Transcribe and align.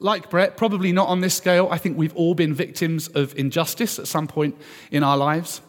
Like 0.00 0.30
Brett, 0.30 0.56
probably 0.56 0.92
not 0.92 1.08
on 1.08 1.20
this 1.20 1.34
scale. 1.34 1.68
I 1.72 1.78
think 1.78 1.98
we've 1.98 2.14
all 2.14 2.34
been 2.34 2.54
victims 2.54 3.08
of 3.08 3.36
injustice 3.36 3.98
at 3.98 4.06
some 4.06 4.28
point 4.28 4.56
in 4.92 5.02
our 5.02 5.16
lives. 5.16 5.60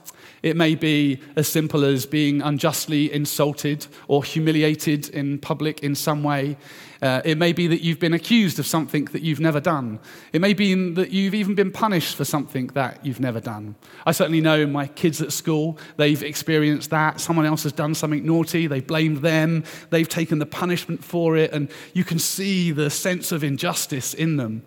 It 0.41 0.55
may 0.55 0.75
be 0.75 1.19
as 1.35 1.47
simple 1.47 1.83
as 1.83 2.05
being 2.05 2.41
unjustly 2.41 3.11
insulted 3.11 3.87
or 4.07 4.23
humiliated 4.23 5.09
in 5.09 5.39
public 5.39 5.81
in 5.83 5.95
some 5.95 6.23
way. 6.23 6.57
Uh, 7.01 7.21
it 7.23 7.37
may 7.37 7.53
be 7.53 7.67
that 7.67 7.81
you've 7.81 7.99
been 7.99 8.13
accused 8.13 8.59
of 8.59 8.67
something 8.67 9.05
that 9.05 9.21
you've 9.21 9.39
never 9.39 9.61
done. 9.61 9.99
It 10.33 10.41
may 10.41 10.53
be 10.53 10.73
that 10.93 11.11
you've 11.11 11.33
even 11.33 11.55
been 11.55 11.71
punished 11.71 12.15
for 12.15 12.25
something 12.25 12.67
that 12.67 13.05
you've 13.05 13.21
never 13.21 13.39
done. 13.39 13.75
I 14.05 14.11
certainly 14.11 14.41
know 14.41 14.67
my 14.67 14.87
kids 14.87 15.21
at 15.21 15.31
school, 15.31 15.77
they've 15.95 16.21
experienced 16.21 16.89
that. 16.89 17.21
Someone 17.21 17.45
else 17.45 17.63
has 17.63 17.71
done 17.71 17.95
something 17.95 18.25
naughty, 18.25 18.67
they've 18.67 18.85
blamed 18.85 19.17
them, 19.17 19.63
they've 19.91 20.09
taken 20.09 20.39
the 20.39 20.45
punishment 20.45 21.03
for 21.03 21.37
it, 21.37 21.53
and 21.53 21.69
you 21.93 22.03
can 22.03 22.19
see 22.19 22.71
the 22.71 22.89
sense 22.89 23.31
of 23.31 23.43
injustice 23.43 24.13
in 24.13 24.35
them. 24.35 24.63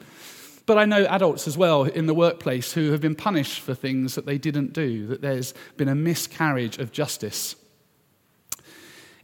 But 0.66 0.79
I 0.79 0.84
know 0.84 1.04
adults 1.06 1.48
as 1.48 1.58
well 1.58 1.84
in 1.84 2.07
the 2.07 2.14
workplace 2.14 2.72
who 2.72 2.93
have 2.93 3.00
been 3.00 3.16
punished 3.16 3.61
for 3.61 3.75
things 3.75 4.14
that 4.14 4.26
they 4.26 4.39
didn't 4.39 4.72
do, 4.72 5.07
that 5.08 5.21
there's 5.21 5.54
been 5.76 5.88
a 5.88 5.94
miscarriage 5.94 6.79
of 6.79 6.93
justice. 6.93 7.57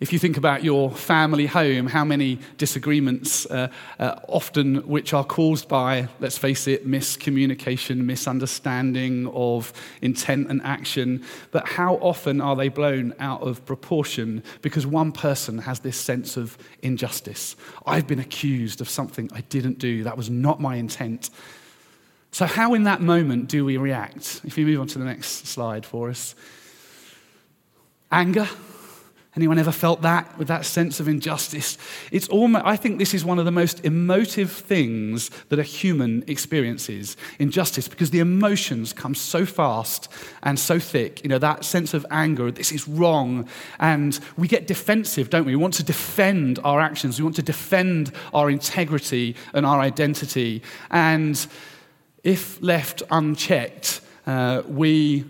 If 0.01 0.12
you 0.12 0.20
think 0.20 0.37
about 0.37 0.62
your 0.62 0.93
family 0.93 1.47
home, 1.47 1.88
how 1.88 2.05
many 2.05 2.39
disagreements, 2.56 3.47
uh, 3.47 3.66
uh, 3.98 4.20
often 4.29 4.87
which 4.87 5.12
are 5.12 5.25
caused 5.25 5.66
by, 5.66 6.06
let's 6.20 6.39
face 6.39 6.69
it, 6.69 6.87
miscommunication, 6.87 7.97
misunderstanding 8.05 9.27
of 9.34 9.73
intent 10.01 10.51
and 10.51 10.62
action, 10.62 11.25
but 11.51 11.66
how 11.66 11.97
often 11.97 12.41
are 12.41 12.55
they 12.55 12.69
blown 12.69 13.12
out 13.19 13.42
of 13.42 13.66
proportion 13.66 14.45
because 14.62 14.87
one 14.87 15.11
person 15.11 15.59
has 15.59 15.80
this 15.80 15.97
sense 15.97 16.37
of 16.37 16.56
injustice? 16.83 17.56
I've 17.84 18.06
been 18.06 18.20
accused 18.20 18.80
of 18.80 18.89
something 18.89 19.28
I 19.34 19.41
didn't 19.41 19.80
do, 19.80 20.05
that 20.05 20.17
was 20.17 20.30
not 20.30 20.61
my 20.61 20.77
intent. 20.77 21.30
So, 22.30 22.47
how 22.47 22.75
in 22.75 22.84
that 22.84 23.01
moment 23.01 23.48
do 23.48 23.65
we 23.65 23.78
react? 23.78 24.42
If 24.44 24.56
you 24.59 24.65
move 24.65 24.81
on 24.81 24.87
to 24.89 24.98
the 25.00 25.05
next 25.06 25.48
slide 25.48 25.84
for 25.84 26.09
us 26.09 26.37
anger 28.12 28.48
Anyone 29.39 29.61
ever 29.61 29.70
felt 29.70 30.03
that 30.03 30.36
with 30.36 30.48
that 30.48 30.64
sense 30.64 30.98
of 30.98 31.06
injustice? 31.06 31.78
It's 32.11 32.27
almost, 32.27 32.67
I 32.67 32.75
think 32.75 32.98
this 32.98 33.14
is 33.14 33.25
one 33.25 33.39
of 33.39 33.44
the 33.44 33.53
most 33.53 33.84
emotive 33.84 34.50
things 34.50 35.31
that 35.48 35.61
a 35.61 35.62
human 35.62 36.25
experiences 36.27 37.17
injustice 37.39 37.86
because 37.86 38.11
the 38.11 38.19
emotions 38.19 38.92
come 38.92 39.14
so 39.14 39.47
fast 39.47 40.09
and 40.42 40.59
so 40.59 40.81
thick. 40.81 41.22
You 41.22 41.28
know, 41.28 41.39
that 41.39 41.64
sense 41.64 41.94
of 41.94 42.05
anger, 42.11 42.50
this 42.50 42.72
is 42.72 42.89
wrong. 42.89 43.48
And 43.78 44.19
we 44.36 44.48
get 44.48 44.66
defensive, 44.66 45.31
don't 45.31 45.44
we? 45.44 45.55
We 45.55 45.62
want 45.62 45.75
to 45.75 45.84
defend 45.84 46.59
our 46.64 46.81
actions, 46.81 47.20
we 47.20 47.22
want 47.22 47.36
to 47.36 47.42
defend 47.42 48.11
our 48.34 48.50
integrity 48.50 49.36
and 49.55 49.64
our 49.64 49.78
identity. 49.78 50.64
And 50.91 51.47
if 52.25 52.61
left 52.61 53.05
unchecked, 53.09 54.00
uh, 54.27 54.62
we 54.66 55.27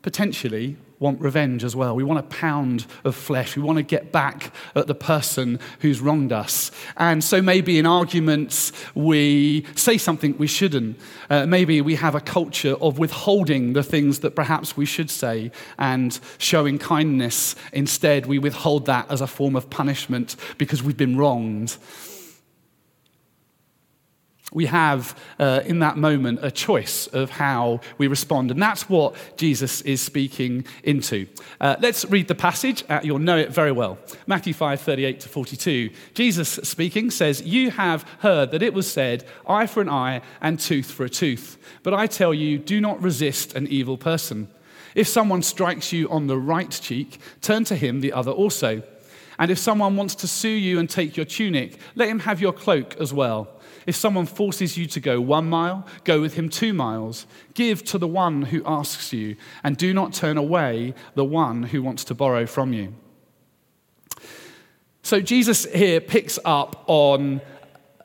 potentially 0.00 0.78
want 1.00 1.20
revenge 1.20 1.64
as 1.64 1.74
well. 1.74 1.96
We 1.96 2.04
want 2.04 2.20
a 2.20 2.24
pound 2.24 2.86
of 3.04 3.16
flesh. 3.16 3.56
We 3.56 3.62
want 3.62 3.78
to 3.78 3.82
get 3.82 4.12
back 4.12 4.52
at 4.76 4.86
the 4.86 4.94
person 4.94 5.58
who's 5.80 6.00
wronged 6.00 6.30
us. 6.30 6.70
And 6.98 7.24
so 7.24 7.42
maybe 7.42 7.78
in 7.78 7.86
arguments 7.86 8.70
we 8.94 9.64
say 9.74 9.98
something 9.98 10.36
we 10.38 10.46
shouldn't. 10.46 11.00
Uh, 11.30 11.46
maybe 11.46 11.80
we 11.80 11.94
have 11.94 12.14
a 12.14 12.20
culture 12.20 12.74
of 12.82 12.98
withholding 12.98 13.72
the 13.72 13.82
things 13.82 14.20
that 14.20 14.36
perhaps 14.36 14.76
we 14.76 14.84
should 14.84 15.10
say 15.10 15.50
and 15.78 16.20
showing 16.38 16.78
kindness. 16.78 17.56
Instead, 17.72 18.26
we 18.26 18.38
withhold 18.38 18.84
that 18.86 19.10
as 19.10 19.22
a 19.22 19.26
form 19.26 19.56
of 19.56 19.70
punishment 19.70 20.36
because 20.58 20.82
we've 20.82 20.98
been 20.98 21.16
wronged 21.16 21.76
we 24.52 24.66
have 24.66 25.16
uh, 25.38 25.60
in 25.64 25.78
that 25.80 25.96
moment 25.96 26.40
a 26.42 26.50
choice 26.50 27.06
of 27.08 27.30
how 27.30 27.80
we 27.98 28.06
respond. 28.06 28.50
And 28.50 28.60
that's 28.60 28.88
what 28.88 29.14
Jesus 29.36 29.80
is 29.82 30.00
speaking 30.00 30.64
into. 30.82 31.26
Uh, 31.60 31.76
let's 31.80 32.04
read 32.06 32.28
the 32.28 32.34
passage. 32.34 32.84
Uh, 32.88 33.00
you'll 33.02 33.18
know 33.18 33.38
it 33.38 33.50
very 33.50 33.72
well. 33.72 33.98
Matthew 34.26 34.52
5 34.52 34.80
38 34.80 35.20
to 35.20 35.28
42. 35.28 35.90
Jesus 36.14 36.48
speaking 36.48 37.10
says, 37.10 37.42
You 37.42 37.70
have 37.70 38.02
heard 38.20 38.50
that 38.50 38.62
it 38.62 38.74
was 38.74 38.90
said, 38.90 39.24
eye 39.46 39.66
for 39.66 39.80
an 39.80 39.88
eye 39.88 40.22
and 40.40 40.58
tooth 40.58 40.90
for 40.90 41.04
a 41.04 41.10
tooth. 41.10 41.58
But 41.82 41.94
I 41.94 42.06
tell 42.06 42.34
you, 42.34 42.58
do 42.58 42.80
not 42.80 43.02
resist 43.02 43.54
an 43.54 43.66
evil 43.68 43.96
person. 43.96 44.48
If 44.94 45.06
someone 45.06 45.42
strikes 45.42 45.92
you 45.92 46.08
on 46.10 46.26
the 46.26 46.38
right 46.38 46.70
cheek, 46.70 47.20
turn 47.40 47.64
to 47.64 47.76
him 47.76 48.00
the 48.00 48.12
other 48.12 48.32
also. 48.32 48.82
And 49.38 49.50
if 49.50 49.58
someone 49.58 49.96
wants 49.96 50.14
to 50.16 50.28
sue 50.28 50.48
you 50.48 50.78
and 50.78 50.90
take 50.90 51.16
your 51.16 51.24
tunic, 51.24 51.78
let 51.94 52.08
him 52.08 52.20
have 52.20 52.40
your 52.40 52.52
cloak 52.52 52.96
as 53.00 53.12
well. 53.12 53.48
If 53.86 53.96
someone 53.96 54.26
forces 54.26 54.76
you 54.76 54.86
to 54.86 55.00
go 55.00 55.20
one 55.20 55.48
mile, 55.48 55.86
go 56.04 56.20
with 56.20 56.34
him 56.34 56.48
two 56.48 56.72
miles. 56.72 57.26
Give 57.54 57.82
to 57.84 57.98
the 57.98 58.08
one 58.08 58.42
who 58.42 58.62
asks 58.66 59.12
you, 59.12 59.36
and 59.64 59.76
do 59.76 59.94
not 59.94 60.12
turn 60.12 60.36
away 60.36 60.94
the 61.14 61.24
one 61.24 61.64
who 61.64 61.82
wants 61.82 62.04
to 62.04 62.14
borrow 62.14 62.46
from 62.46 62.72
you. 62.72 62.94
So 65.02 65.20
Jesus 65.20 65.64
here 65.72 66.00
picks 66.00 66.38
up 66.44 66.84
on 66.86 67.40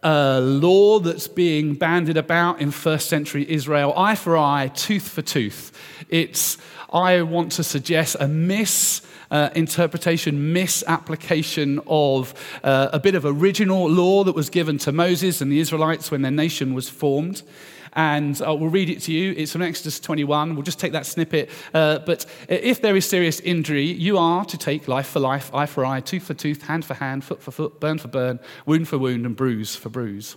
a 0.06 0.40
law 0.40 1.00
that's 1.00 1.28
being 1.28 1.74
bandied 1.74 2.16
about 2.16 2.62
in 2.62 2.70
first 2.70 3.10
century 3.10 3.50
Israel 3.50 3.92
eye 3.98 4.14
for 4.14 4.38
eye, 4.38 4.72
tooth 4.76 5.10
for 5.10 5.24
tooth. 5.24 5.72
It's, 6.10 6.60
I 6.94 7.24
want 7.24 7.54
to 7.54 7.64
suggest, 7.64 8.16
a 8.20 8.28
miss 8.28 9.02
uh, 9.32 9.50
misapplication 9.56 11.80
of 11.88 12.60
uh, 12.64 12.90
a 12.94 13.00
bit 13.00 13.16
of 13.16 13.26
original 13.26 13.90
law 13.90 14.24
that 14.24 14.36
was 14.36 14.52
given 14.52 14.78
to 14.78 14.92
Moses 14.92 15.42
and 15.42 15.52
the 15.52 15.60
Israelites 15.60 16.12
when 16.12 16.22
their 16.22 16.32
nation 16.32 16.76
was 16.76 16.88
formed. 16.88 17.42
And 17.96 18.40
uh, 18.42 18.56
we'll 18.56 18.70
read 18.70 18.90
it 18.90 19.02
to 19.04 19.14
you. 19.14 19.34
It's 19.38 19.54
from 19.54 19.62
Exodus 19.62 20.00
21. 20.00 20.56
We'll 20.56 20.64
just 20.64 20.80
take 20.80 20.92
that 20.92 21.06
snippet. 21.06 21.50
Uh, 21.74 22.00
but 22.00 22.26
if 22.50 22.82
there 22.82 22.96
is 22.96 23.08
serious 23.08 23.40
injury, 23.40 23.86
you 23.86 24.18
are 24.18 24.44
to 24.46 24.58
take 24.58 24.88
life 24.88 25.08
for 25.08 25.20
life, 25.20 25.54
eye 25.54 25.66
for 25.66 25.86
eye, 25.86 26.02
tooth 26.02 26.24
for 26.24 26.34
tooth, 26.34 26.64
hand 26.64 26.84
for 26.84 26.96
hand, 26.96 27.24
foot 27.24 27.42
for 27.42 27.52
foot, 27.52 27.80
burn 27.80 27.98
for 27.98 28.10
burn, 28.10 28.40
wound 28.66 28.88
for 28.88 28.98
wound, 28.98 29.26
and 29.26 29.36
bruise 29.36 29.76
for 29.76 29.90
bruise. 29.90 30.36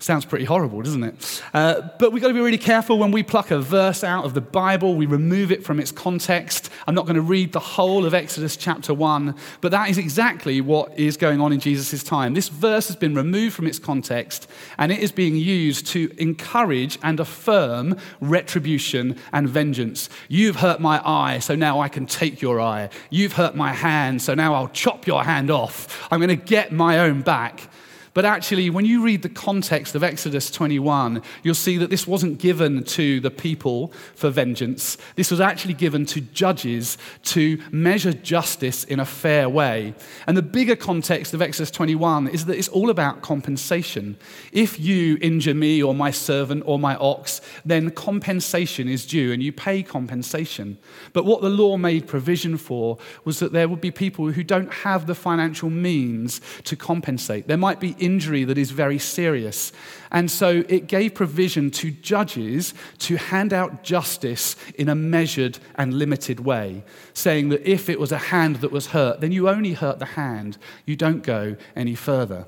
Sounds 0.00 0.24
pretty 0.24 0.44
horrible, 0.44 0.80
doesn't 0.80 1.02
it? 1.02 1.42
Uh, 1.52 1.82
but 1.98 2.12
we've 2.12 2.22
got 2.22 2.28
to 2.28 2.34
be 2.34 2.40
really 2.40 2.56
careful 2.56 3.00
when 3.00 3.10
we 3.10 3.24
pluck 3.24 3.50
a 3.50 3.58
verse 3.58 4.04
out 4.04 4.24
of 4.24 4.32
the 4.32 4.40
Bible, 4.40 4.94
we 4.94 5.06
remove 5.06 5.50
it 5.50 5.64
from 5.64 5.80
its 5.80 5.90
context. 5.90 6.70
I'm 6.86 6.94
not 6.94 7.04
going 7.04 7.16
to 7.16 7.20
read 7.20 7.52
the 7.52 7.58
whole 7.58 8.06
of 8.06 8.14
Exodus 8.14 8.56
chapter 8.56 8.94
1, 8.94 9.34
but 9.60 9.72
that 9.72 9.90
is 9.90 9.98
exactly 9.98 10.60
what 10.60 10.96
is 10.96 11.16
going 11.16 11.40
on 11.40 11.52
in 11.52 11.58
Jesus' 11.58 12.04
time. 12.04 12.34
This 12.34 12.48
verse 12.48 12.86
has 12.86 12.94
been 12.94 13.12
removed 13.12 13.56
from 13.56 13.66
its 13.66 13.80
context, 13.80 14.48
and 14.78 14.92
it 14.92 15.00
is 15.00 15.10
being 15.10 15.34
used 15.34 15.88
to 15.88 16.14
encourage 16.16 16.96
and 17.02 17.18
affirm 17.18 17.96
retribution 18.20 19.16
and 19.32 19.48
vengeance. 19.48 20.08
You've 20.28 20.56
hurt 20.56 20.78
my 20.80 21.02
eye, 21.04 21.40
so 21.40 21.56
now 21.56 21.80
I 21.80 21.88
can 21.88 22.06
take 22.06 22.40
your 22.40 22.60
eye. 22.60 22.90
You've 23.10 23.32
hurt 23.32 23.56
my 23.56 23.72
hand, 23.72 24.22
so 24.22 24.34
now 24.34 24.54
I'll 24.54 24.68
chop 24.68 25.08
your 25.08 25.24
hand 25.24 25.50
off. 25.50 26.06
I'm 26.12 26.20
going 26.20 26.28
to 26.28 26.36
get 26.36 26.70
my 26.70 27.00
own 27.00 27.22
back. 27.22 27.68
But 28.14 28.24
actually, 28.24 28.70
when 28.70 28.84
you 28.84 29.02
read 29.02 29.22
the 29.22 29.28
context 29.28 29.94
of 29.94 30.02
Exodus 30.02 30.50
21, 30.50 31.22
you'll 31.42 31.54
see 31.54 31.76
that 31.78 31.90
this 31.90 32.06
wasn't 32.06 32.38
given 32.38 32.84
to 32.84 33.20
the 33.20 33.30
people 33.30 33.92
for 34.14 34.30
vengeance. 34.30 34.96
This 35.16 35.30
was 35.30 35.40
actually 35.40 35.74
given 35.74 36.06
to 36.06 36.20
judges 36.20 36.98
to 37.24 37.58
measure 37.70 38.12
justice 38.12 38.84
in 38.84 39.00
a 39.00 39.04
fair 39.04 39.48
way. 39.48 39.94
And 40.26 40.36
the 40.36 40.42
bigger 40.42 40.76
context 40.76 41.34
of 41.34 41.42
Exodus 41.42 41.70
21 41.70 42.28
is 42.28 42.46
that 42.46 42.56
it's 42.56 42.68
all 42.68 42.90
about 42.90 43.22
compensation. 43.22 44.16
If 44.52 44.80
you 44.80 45.18
injure 45.20 45.54
me 45.54 45.82
or 45.82 45.94
my 45.94 46.10
servant 46.10 46.62
or 46.66 46.78
my 46.78 46.96
ox, 46.96 47.40
then 47.64 47.90
compensation 47.90 48.88
is 48.88 49.06
due 49.06 49.32
and 49.32 49.42
you 49.42 49.52
pay 49.52 49.82
compensation. 49.82 50.78
But 51.12 51.24
what 51.24 51.42
the 51.42 51.50
law 51.50 51.76
made 51.76 52.06
provision 52.06 52.56
for 52.56 52.98
was 53.24 53.38
that 53.38 53.52
there 53.52 53.68
would 53.68 53.80
be 53.80 53.90
people 53.90 54.32
who 54.32 54.42
don't 54.44 54.72
have 54.72 55.06
the 55.06 55.14
financial 55.14 55.70
means 55.70 56.40
to 56.64 56.76
compensate. 56.76 57.46
There 57.48 57.56
might 57.56 57.80
be 57.80 57.96
injury 58.08 58.44
that 58.44 58.58
is 58.58 58.70
very 58.70 58.98
serious. 58.98 59.72
And 60.10 60.30
so 60.30 60.48
it 60.68 60.86
gave 60.86 61.14
provision 61.14 61.70
to 61.80 61.90
judges 61.90 62.74
to 63.06 63.16
hand 63.16 63.52
out 63.52 63.84
justice 63.94 64.56
in 64.74 64.88
a 64.88 64.94
measured 64.94 65.58
and 65.74 65.94
limited 65.94 66.40
way, 66.40 66.84
saying 67.12 67.50
that 67.50 67.68
if 67.68 67.88
it 67.88 68.00
was 68.00 68.12
a 68.12 68.24
hand 68.32 68.56
that 68.62 68.72
was 68.72 68.86
hurt, 68.88 69.20
then 69.20 69.32
you 69.32 69.48
only 69.48 69.74
hurt 69.74 69.98
the 69.98 70.12
hand, 70.22 70.58
you 70.86 70.96
don't 70.96 71.22
go 71.22 71.56
any 71.76 71.94
further. 71.94 72.46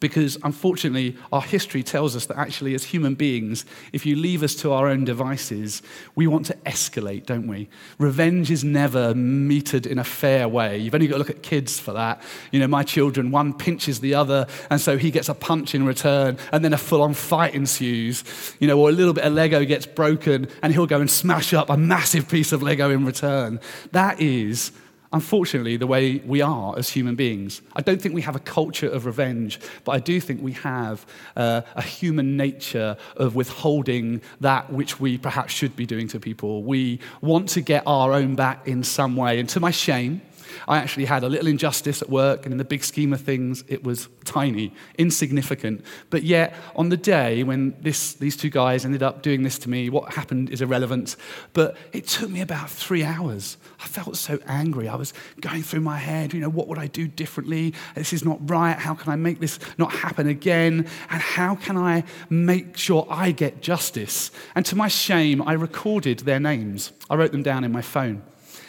Because 0.00 0.38
unfortunately, 0.42 1.16
our 1.32 1.42
history 1.42 1.82
tells 1.82 2.14
us 2.16 2.26
that 2.26 2.36
actually, 2.36 2.74
as 2.74 2.84
human 2.84 3.14
beings, 3.14 3.64
if 3.92 4.06
you 4.06 4.16
leave 4.16 4.42
us 4.42 4.54
to 4.56 4.72
our 4.72 4.88
own 4.88 5.04
devices, 5.04 5.82
we 6.14 6.26
want 6.26 6.46
to 6.46 6.54
escalate, 6.66 7.26
don't 7.26 7.46
we? 7.46 7.68
Revenge 7.98 8.50
is 8.50 8.64
never 8.64 9.14
meted 9.14 9.86
in 9.86 9.98
a 9.98 10.04
fair 10.04 10.48
way. 10.48 10.78
You've 10.78 10.94
only 10.94 11.06
got 11.06 11.14
to 11.14 11.18
look 11.18 11.30
at 11.30 11.42
kids 11.42 11.78
for 11.80 11.92
that. 11.92 12.22
You 12.52 12.60
know, 12.60 12.68
my 12.68 12.82
children, 12.82 13.30
one 13.30 13.54
pinches 13.54 14.00
the 14.00 14.14
other, 14.14 14.46
and 14.70 14.80
so 14.80 14.98
he 14.98 15.10
gets 15.10 15.28
a 15.28 15.34
punch 15.34 15.74
in 15.74 15.84
return, 15.84 16.38
and 16.52 16.64
then 16.64 16.72
a 16.72 16.78
full 16.78 17.02
on 17.02 17.14
fight 17.14 17.54
ensues. 17.54 18.24
You 18.58 18.68
know, 18.68 18.78
or 18.78 18.88
a 18.88 18.92
little 18.92 19.14
bit 19.14 19.24
of 19.24 19.32
Lego 19.32 19.64
gets 19.64 19.86
broken, 19.86 20.48
and 20.62 20.72
he'll 20.72 20.86
go 20.86 21.00
and 21.00 21.10
smash 21.10 21.52
up 21.54 21.70
a 21.70 21.76
massive 21.76 22.28
piece 22.28 22.52
of 22.52 22.62
Lego 22.62 22.90
in 22.90 23.04
return. 23.04 23.60
That 23.92 24.20
is 24.20 24.72
unfortunately, 25.12 25.76
the 25.76 25.86
way 25.86 26.18
we 26.26 26.40
are 26.42 26.78
as 26.78 26.90
human 26.90 27.14
beings. 27.14 27.62
I 27.74 27.82
don't 27.82 28.00
think 28.00 28.14
we 28.14 28.22
have 28.22 28.36
a 28.36 28.40
culture 28.40 28.88
of 28.88 29.06
revenge, 29.06 29.58
but 29.84 29.92
I 29.92 29.98
do 29.98 30.20
think 30.20 30.42
we 30.42 30.52
have 30.52 31.06
uh, 31.36 31.62
a 31.74 31.82
human 31.82 32.36
nature 32.36 32.96
of 33.16 33.34
withholding 33.34 34.20
that 34.40 34.72
which 34.72 35.00
we 35.00 35.18
perhaps 35.18 35.52
should 35.52 35.76
be 35.76 35.86
doing 35.86 36.08
to 36.08 36.20
people. 36.20 36.62
We 36.62 37.00
want 37.20 37.48
to 37.50 37.60
get 37.60 37.82
our 37.86 38.12
own 38.12 38.34
back 38.34 38.66
in 38.68 38.82
some 38.82 39.16
way. 39.16 39.40
And 39.40 39.48
to 39.50 39.60
my 39.60 39.70
shame, 39.70 40.20
I 40.66 40.78
actually 40.78 41.04
had 41.06 41.24
a 41.24 41.28
little 41.28 41.46
injustice 41.46 42.02
at 42.02 42.10
work, 42.10 42.44
and 42.44 42.52
in 42.52 42.58
the 42.58 42.64
big 42.64 42.84
scheme 42.84 43.12
of 43.12 43.20
things, 43.20 43.64
it 43.68 43.84
was 43.84 44.08
tiny, 44.24 44.72
insignificant. 44.96 45.84
But 46.10 46.22
yet, 46.22 46.54
on 46.76 46.88
the 46.88 46.96
day 46.96 47.42
when 47.42 47.76
this, 47.80 48.14
these 48.14 48.36
two 48.36 48.50
guys 48.50 48.84
ended 48.84 49.02
up 49.02 49.22
doing 49.22 49.42
this 49.42 49.58
to 49.60 49.70
me, 49.70 49.90
what 49.90 50.14
happened 50.14 50.50
is 50.50 50.60
irrelevant. 50.60 51.16
But 51.52 51.76
it 51.92 52.06
took 52.06 52.30
me 52.30 52.40
about 52.40 52.70
three 52.70 53.04
hours. 53.04 53.56
I 53.80 53.86
felt 53.86 54.16
so 54.16 54.38
angry. 54.46 54.88
I 54.88 54.96
was 54.96 55.12
going 55.40 55.62
through 55.62 55.80
my 55.80 55.98
head, 55.98 56.32
you 56.32 56.40
know, 56.40 56.48
what 56.48 56.68
would 56.68 56.78
I 56.78 56.86
do 56.86 57.08
differently? 57.08 57.74
This 57.94 58.12
is 58.12 58.24
not 58.24 58.38
right. 58.48 58.78
How 58.78 58.94
can 58.94 59.12
I 59.12 59.16
make 59.16 59.40
this 59.40 59.58
not 59.78 59.92
happen 59.92 60.28
again? 60.28 60.86
And 61.10 61.22
how 61.22 61.54
can 61.54 61.76
I 61.76 62.04
make 62.30 62.76
sure 62.76 63.06
I 63.10 63.32
get 63.32 63.62
justice? 63.62 64.30
And 64.54 64.64
to 64.66 64.76
my 64.76 64.88
shame, 64.88 65.42
I 65.42 65.52
recorded 65.52 66.20
their 66.20 66.40
names. 66.40 66.92
I 67.10 67.16
wrote 67.16 67.32
them 67.32 67.42
down 67.42 67.64
in 67.64 67.72
my 67.72 67.82
phone. 67.82 68.22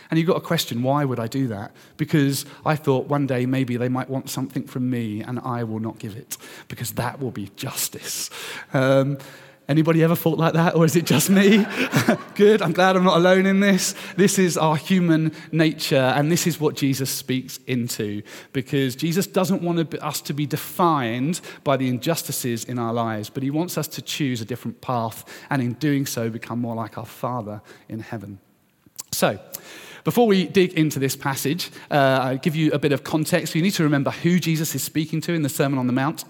And 0.09 0.17
you've 0.17 0.27
got 0.27 0.37
a 0.37 0.41
question 0.41 0.81
why 0.81 1.05
would 1.05 1.19
I 1.19 1.27
do 1.27 1.47
that? 1.49 1.71
Because 1.97 2.45
I 2.65 2.75
thought 2.75 3.07
one 3.07 3.27
day 3.27 3.45
maybe 3.45 3.77
they 3.77 3.89
might 3.89 4.09
want 4.09 4.29
something 4.29 4.63
from 4.63 4.89
me 4.89 5.21
and 5.21 5.39
I 5.39 5.63
will 5.63 5.79
not 5.79 5.99
give 5.99 6.15
it, 6.15 6.37
because 6.67 6.91
that 6.93 7.19
will 7.19 7.31
be 7.31 7.51
justice. 7.55 8.29
Um, 8.73 9.17
Anybody 9.69 10.03
ever 10.03 10.15
thought 10.15 10.39
like 10.39 10.53
that, 10.53 10.73
or 10.73 10.83
is 10.83 10.95
it 10.95 11.05
just 11.05 11.29
me? 11.29 11.63
Good, 12.35 12.63
I'm 12.63 12.71
glad 12.71 12.95
I'm 12.95 13.03
not 13.03 13.17
alone 13.17 13.45
in 13.45 13.59
this. 13.59 13.93
This 14.17 14.39
is 14.39 14.57
our 14.57 14.75
human 14.75 15.31
nature, 15.51 15.95
and 15.95 16.31
this 16.31 16.47
is 16.47 16.59
what 16.59 16.75
Jesus 16.75 17.11
speaks 17.11 17.59
into, 17.67 18.23
because 18.51 18.95
Jesus 18.95 19.27
doesn't 19.27 19.61
want 19.61 19.93
us 19.93 20.21
to 20.21 20.33
be 20.33 20.47
defined 20.47 21.39
by 21.63 21.77
the 21.77 21.87
injustices 21.87 22.63
in 22.63 22.79
our 22.79 22.91
lives, 22.91 23.29
but 23.29 23.43
he 23.43 23.51
wants 23.51 23.77
us 23.77 23.87
to 23.89 24.01
choose 24.01 24.41
a 24.41 24.45
different 24.45 24.81
path, 24.81 25.23
and 25.51 25.61
in 25.61 25.73
doing 25.73 26.07
so, 26.07 26.31
become 26.31 26.57
more 26.57 26.73
like 26.75 26.97
our 26.97 27.05
Father 27.05 27.61
in 27.87 27.99
heaven. 27.99 28.39
So, 29.11 29.37
before 30.09 30.25
we 30.25 30.47
dig 30.47 30.73
into 30.73 30.97
this 30.97 31.15
passage, 31.15 31.69
uh, 31.91 31.93
I'll 32.23 32.37
give 32.39 32.55
you 32.55 32.71
a 32.71 32.79
bit 32.79 32.91
of 32.91 33.03
context. 33.03 33.53
You 33.53 33.61
need 33.61 33.75
to 33.75 33.83
remember 33.83 34.09
who 34.09 34.39
Jesus 34.39 34.73
is 34.73 34.81
speaking 34.81 35.21
to 35.21 35.33
in 35.33 35.43
the 35.43 35.49
Sermon 35.49 35.77
on 35.77 35.85
the 35.85 35.93
Mount. 35.93 36.23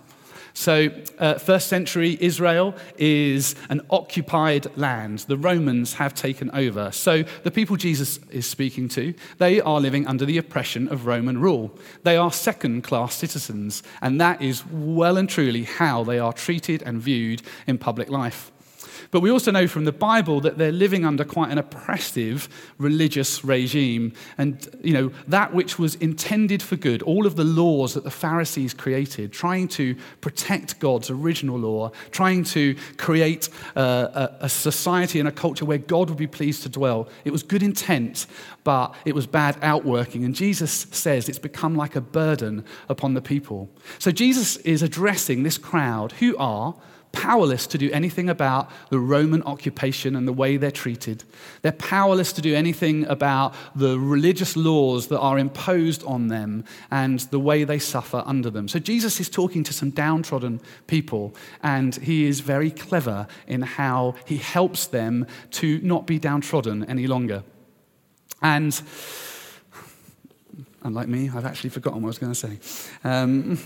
So, 0.54 0.90
uh, 1.18 1.36
first 1.36 1.70
century 1.70 2.18
Israel 2.20 2.76
is 2.98 3.56
an 3.70 3.80
occupied 3.90 4.68
land. 4.76 5.20
The 5.20 5.38
Romans 5.38 5.94
have 5.94 6.14
taken 6.14 6.52
over. 6.52 6.92
So, 6.92 7.24
the 7.44 7.52
people 7.52 7.78
Jesus 7.78 8.20
is 8.32 8.46
speaking 8.46 8.90
to, 8.90 9.14
they 9.38 9.62
are 9.62 9.80
living 9.80 10.06
under 10.08 10.26
the 10.26 10.38
oppression 10.38 10.90
of 10.90 11.06
Roman 11.06 11.38
rule. 11.38 11.72
They 12.04 12.18
are 12.18 12.34
second 12.34 12.82
class 12.82 13.16
citizens, 13.16 13.82
and 14.02 14.20
that 14.20 14.42
is 14.42 14.66
well 14.66 15.16
and 15.16 15.30
truly 15.30 15.64
how 15.64 16.04
they 16.04 16.20
are 16.20 16.34
treated 16.34 16.84
and 16.84 17.02
viewed 17.02 17.44
in 17.66 17.78
public 17.78 18.10
life. 18.10 18.52
But 19.12 19.22
we 19.22 19.32
also 19.32 19.52
know 19.52 19.68
from 19.68 19.86
the 19.86 19.92
Bible 19.92 20.40
that 20.42 20.58
they're 20.58 20.72
living 20.72 21.04
under 21.04 21.24
quite 21.24 21.52
an 21.52 21.58
oppressive 21.58 22.48
religious 22.78 23.44
regime. 23.44 24.14
And, 24.38 24.68
you 24.84 24.94
know, 24.94 25.12
that 25.28 25.54
which 25.54 25.80
was 25.80 25.96
intended 25.96 26.62
for 26.62 26.76
good, 26.76 27.02
all 27.02 27.26
of 27.26 27.36
the 27.36 27.44
laws 27.44 27.96
that 27.96 28.04
the 28.04 28.12
Pharisees 28.12 28.74
created, 28.74 29.32
trying 29.32 29.68
to 29.70 29.96
protect 30.22 30.80
God's 30.80 31.10
original 31.10 31.58
law, 31.58 31.92
trying 32.12 32.44
to 32.46 32.76
create 32.98 33.50
a, 33.76 34.38
a 34.42 34.50
society 34.50 35.20
and 35.20 35.28
a 35.28 35.32
culture 35.32 35.66
where 35.66 35.80
God 35.80 36.10
would 36.10 36.18
be 36.18 36.28
pleased 36.28 36.64
to 36.64 36.70
dwell. 36.70 37.10
It 37.26 37.32
was 37.32 37.42
good 37.42 37.64
intent, 37.64 38.28
but 38.64 38.94
it 39.06 39.16
was 39.16 39.26
bad 39.26 39.58
outworking. 39.62 40.24
And 40.24 40.36
Jesus 40.36 40.86
says 40.92 41.28
it's 41.28 41.40
become 41.40 41.76
like 41.76 41.96
a 41.96 42.02
burden 42.02 42.64
upon 42.88 43.16
the 43.16 43.22
people. 43.22 43.70
So 43.98 44.12
Jesus 44.12 44.58
is 44.58 44.84
addressing 44.84 45.44
this 45.44 45.58
crowd 45.58 46.12
who 46.14 46.38
are 46.38 46.76
powerless 47.12 47.68
to 47.68 47.78
do 47.78 47.90
anything 47.92 48.30
about 48.30 48.70
the 48.90 49.00
Roman 49.00 49.42
occupation 49.44 50.16
and 50.16 50.28
the 50.28 50.34
way 50.34 50.58
they're 50.58 50.72
treated. 50.72 51.24
They're 51.62 51.72
powerless 51.72 52.32
to 52.34 52.42
do 52.42 52.56
anything 52.56 53.06
about 53.08 53.54
the 53.76 54.00
religious 54.00 54.56
laws 54.56 55.08
that 55.08 55.20
are 55.20 55.40
imposed 55.40 56.04
on 56.04 56.28
them 56.28 56.64
and 56.92 57.20
the 57.32 57.40
way 57.40 57.64
they 57.64 57.80
suffer 57.80 58.24
under 58.26 58.50
them. 58.50 58.68
So 58.68 58.80
Jesus 58.80 59.20
is 59.20 59.30
talking 59.30 59.64
to 59.64 59.74
some 59.74 59.90
downtrodden 59.90 60.62
people, 60.88 61.36
and 61.64 61.96
he 61.96 62.26
is 62.26 62.40
very 62.42 62.72
clever 62.72 63.28
in 63.48 63.62
how 63.62 64.16
he 64.26 64.38
helps 64.38 64.88
them 64.88 65.26
to 65.52 65.80
not 65.82 66.06
be 66.06 66.20
downtrodden 66.20 66.86
any 66.86 67.08
longer. 67.08 67.44
And 68.42 68.80
unlike 70.84 71.08
me, 71.08 71.30
I've 71.30 71.46
actually 71.46 71.72
forgotten 71.72 72.02
what 72.02 72.08
I 72.08 72.12
was 72.12 72.20
going 72.20 72.34
to 72.34 72.40
say. 72.40 72.60
Um, 73.04 73.60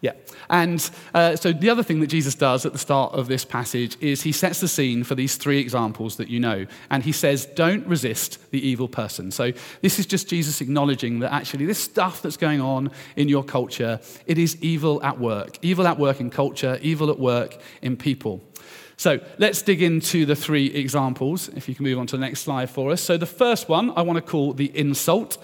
Yeah. 0.00 0.12
And 0.50 0.88
uh, 1.14 1.36
so 1.36 1.52
the 1.52 1.70
other 1.70 1.82
thing 1.82 2.00
that 2.00 2.08
Jesus 2.08 2.34
does 2.34 2.66
at 2.66 2.72
the 2.72 2.78
start 2.78 3.14
of 3.14 3.28
this 3.28 3.44
passage 3.44 3.96
is 4.00 4.22
he 4.22 4.32
sets 4.32 4.60
the 4.60 4.68
scene 4.68 5.04
for 5.04 5.14
these 5.14 5.36
three 5.36 5.58
examples 5.58 6.16
that 6.16 6.28
you 6.28 6.38
know. 6.38 6.66
And 6.90 7.02
he 7.02 7.12
says, 7.12 7.46
don't 7.46 7.86
resist 7.86 8.50
the 8.50 8.66
evil 8.66 8.88
person. 8.88 9.30
So 9.30 9.52
this 9.80 9.98
is 9.98 10.06
just 10.06 10.28
Jesus 10.28 10.60
acknowledging 10.60 11.20
that 11.20 11.32
actually 11.32 11.66
this 11.66 11.82
stuff 11.82 12.22
that's 12.22 12.36
going 12.36 12.60
on 12.60 12.90
in 13.16 13.28
your 13.28 13.44
culture, 13.44 14.00
it 14.26 14.38
is 14.38 14.56
evil 14.62 15.02
at 15.02 15.18
work. 15.18 15.58
Evil 15.62 15.86
at 15.86 15.98
work 15.98 16.20
in 16.20 16.30
culture, 16.30 16.78
evil 16.82 17.10
at 17.10 17.18
work 17.18 17.56
in 17.82 17.96
people. 17.96 18.42
So 18.96 19.20
let's 19.38 19.60
dig 19.60 19.82
into 19.82 20.24
the 20.24 20.36
three 20.36 20.66
examples, 20.66 21.48
if 21.50 21.68
you 21.68 21.74
can 21.74 21.84
move 21.84 21.98
on 21.98 22.06
to 22.08 22.16
the 22.16 22.20
next 22.20 22.40
slide 22.40 22.70
for 22.70 22.92
us. 22.92 23.02
So 23.02 23.16
the 23.16 23.26
first 23.26 23.68
one 23.68 23.90
I 23.90 24.02
want 24.02 24.16
to 24.16 24.22
call 24.22 24.54
the 24.54 24.76
insult. 24.76 25.36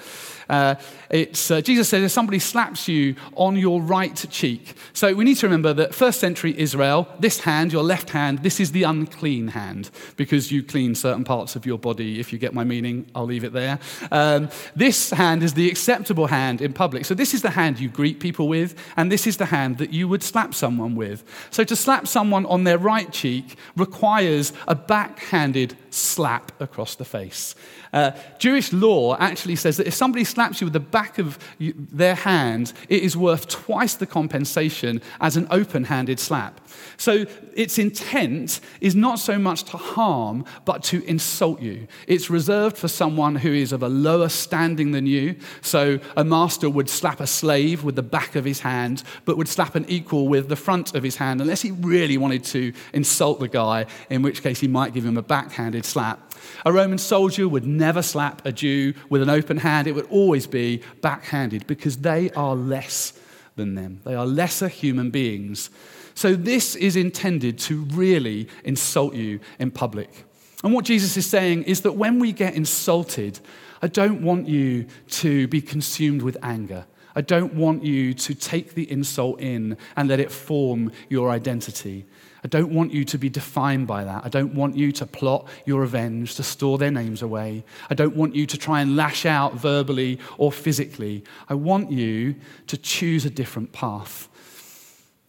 Uh, 0.48 0.74
it's, 1.10 1.50
uh, 1.50 1.60
Jesus 1.60 1.88
says, 1.88 2.02
if 2.02 2.10
somebody 2.10 2.38
slaps 2.38 2.88
you 2.88 3.14
on 3.36 3.56
your 3.56 3.80
right 3.80 4.14
cheek. 4.30 4.74
So 4.92 5.14
we 5.14 5.24
need 5.24 5.36
to 5.36 5.46
remember 5.46 5.72
that 5.74 5.94
first 5.94 6.20
century 6.20 6.58
Israel, 6.58 7.08
this 7.20 7.40
hand, 7.40 7.72
your 7.72 7.82
left 7.82 8.10
hand, 8.10 8.40
this 8.40 8.60
is 8.60 8.72
the 8.72 8.82
unclean 8.82 9.48
hand 9.48 9.90
because 10.16 10.50
you 10.50 10.62
clean 10.62 10.94
certain 10.94 11.24
parts 11.24 11.56
of 11.56 11.64
your 11.64 11.78
body. 11.78 12.20
If 12.20 12.32
you 12.32 12.38
get 12.38 12.52
my 12.52 12.64
meaning, 12.64 13.10
I'll 13.14 13.24
leave 13.24 13.44
it 13.44 13.52
there. 13.52 13.78
Um, 14.10 14.50
this 14.74 15.10
hand 15.10 15.42
is 15.42 15.54
the 15.54 15.70
acceptable 15.70 16.26
hand 16.26 16.60
in 16.60 16.72
public. 16.72 17.04
So 17.04 17.14
this 17.14 17.34
is 17.34 17.42
the 17.42 17.50
hand 17.50 17.78
you 17.78 17.88
greet 17.88 18.20
people 18.20 18.48
with, 18.48 18.74
and 18.96 19.10
this 19.10 19.26
is 19.26 19.36
the 19.36 19.46
hand 19.46 19.78
that 19.78 19.92
you 19.92 20.08
would 20.08 20.22
slap 20.22 20.54
someone 20.54 20.94
with. 20.94 21.24
So 21.50 21.64
to 21.64 21.76
slap 21.76 22.06
someone 22.06 22.46
on 22.46 22.64
their 22.64 22.78
right 22.78 23.10
cheek 23.12 23.41
requires 23.76 24.52
a 24.68 24.74
backhanded 24.74 25.76
slap 25.92 26.52
across 26.60 26.94
the 26.94 27.04
face. 27.04 27.54
Uh, 27.92 28.12
Jewish 28.38 28.72
law 28.72 29.16
actually 29.18 29.56
says 29.56 29.76
that 29.76 29.86
if 29.86 29.94
somebody 29.94 30.24
slaps 30.24 30.60
you 30.60 30.66
with 30.66 30.72
the 30.72 30.80
back 30.80 31.18
of 31.18 31.38
their 31.58 32.14
hand, 32.14 32.72
it 32.88 33.02
is 33.02 33.16
worth 33.16 33.48
twice 33.48 33.94
the 33.94 34.06
compensation 34.06 35.02
as 35.20 35.36
an 35.36 35.46
open 35.50 35.84
handed 35.84 36.18
slap. 36.18 36.60
So 36.96 37.26
its 37.54 37.78
intent 37.78 38.60
is 38.80 38.94
not 38.94 39.18
so 39.18 39.38
much 39.38 39.64
to 39.64 39.76
harm, 39.76 40.44
but 40.64 40.82
to 40.84 41.04
insult 41.04 41.60
you. 41.60 41.86
It's 42.06 42.30
reserved 42.30 42.78
for 42.78 42.88
someone 42.88 43.36
who 43.36 43.52
is 43.52 43.72
of 43.72 43.82
a 43.82 43.88
lower 43.88 44.28
standing 44.28 44.92
than 44.92 45.06
you. 45.06 45.36
So 45.60 46.00
a 46.16 46.24
master 46.24 46.70
would 46.70 46.88
slap 46.88 47.20
a 47.20 47.26
slave 47.26 47.84
with 47.84 47.96
the 47.96 48.02
back 48.02 48.36
of 48.36 48.44
his 48.44 48.60
hand, 48.60 49.02
but 49.24 49.36
would 49.36 49.48
slap 49.48 49.74
an 49.74 49.84
equal 49.88 50.28
with 50.28 50.48
the 50.48 50.56
front 50.56 50.94
of 50.94 51.02
his 51.02 51.16
hand, 51.16 51.40
unless 51.40 51.62
he 51.62 51.72
really 51.72 52.16
wanted 52.16 52.44
to 52.44 52.72
insult 52.94 53.40
the 53.40 53.48
guy, 53.48 53.86
in 54.08 54.22
which 54.22 54.42
case 54.42 54.60
he 54.60 54.68
might 54.68 54.94
give 54.94 55.04
him 55.04 55.16
a 55.16 55.22
backhanded 55.22 55.81
slap. 55.84 56.34
A 56.64 56.72
Roman 56.72 56.98
soldier 56.98 57.48
would 57.48 57.66
never 57.66 58.02
slap 58.02 58.44
a 58.44 58.52
Jew 58.52 58.94
with 59.08 59.22
an 59.22 59.30
open 59.30 59.58
hand, 59.58 59.86
it 59.86 59.94
would 59.94 60.08
always 60.10 60.46
be 60.46 60.82
backhanded 61.00 61.66
because 61.66 61.98
they 61.98 62.30
are 62.30 62.54
less 62.54 63.12
than 63.56 63.74
them. 63.74 64.00
They 64.04 64.14
are 64.14 64.26
lesser 64.26 64.68
human 64.68 65.10
beings. 65.10 65.70
So, 66.14 66.34
this 66.34 66.76
is 66.76 66.96
intended 66.96 67.58
to 67.60 67.84
really 67.84 68.48
insult 68.64 69.14
you 69.14 69.40
in 69.58 69.70
public. 69.70 70.24
And 70.62 70.72
what 70.72 70.84
Jesus 70.84 71.16
is 71.16 71.26
saying 71.26 71.64
is 71.64 71.80
that 71.80 71.92
when 71.92 72.18
we 72.18 72.32
get 72.32 72.54
insulted, 72.54 73.40
I 73.80 73.88
don't 73.88 74.22
want 74.22 74.46
you 74.46 74.86
to 75.08 75.48
be 75.48 75.60
consumed 75.60 76.22
with 76.22 76.36
anger. 76.42 76.86
I 77.14 77.20
don't 77.20 77.54
want 77.54 77.84
you 77.84 78.14
to 78.14 78.34
take 78.34 78.74
the 78.74 78.90
insult 78.90 79.40
in 79.40 79.76
and 79.96 80.08
let 80.08 80.20
it 80.20 80.30
form 80.30 80.92
your 81.08 81.30
identity. 81.30 82.06
I 82.44 82.48
don't 82.48 82.72
want 82.72 82.92
you 82.92 83.04
to 83.04 83.18
be 83.18 83.28
defined 83.28 83.86
by 83.86 84.02
that. 84.04 84.24
I 84.24 84.28
don't 84.28 84.54
want 84.54 84.76
you 84.76 84.90
to 84.92 85.06
plot 85.06 85.48
your 85.64 85.80
revenge, 85.80 86.34
to 86.36 86.42
store 86.42 86.76
their 86.76 86.90
names 86.90 87.22
away. 87.22 87.64
I 87.88 87.94
don't 87.94 88.16
want 88.16 88.34
you 88.34 88.46
to 88.46 88.58
try 88.58 88.80
and 88.80 88.96
lash 88.96 89.24
out 89.24 89.54
verbally 89.54 90.18
or 90.38 90.50
physically. 90.50 91.22
I 91.48 91.54
want 91.54 91.92
you 91.92 92.34
to 92.66 92.76
choose 92.76 93.24
a 93.24 93.30
different 93.30 93.72
path. 93.72 94.28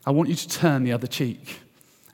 I 0.05 0.12
want 0.12 0.29
you 0.29 0.36
to 0.36 0.50
turn 0.50 0.84
the 0.84 0.91
other 0.91 1.08
cheek. 1.08 1.60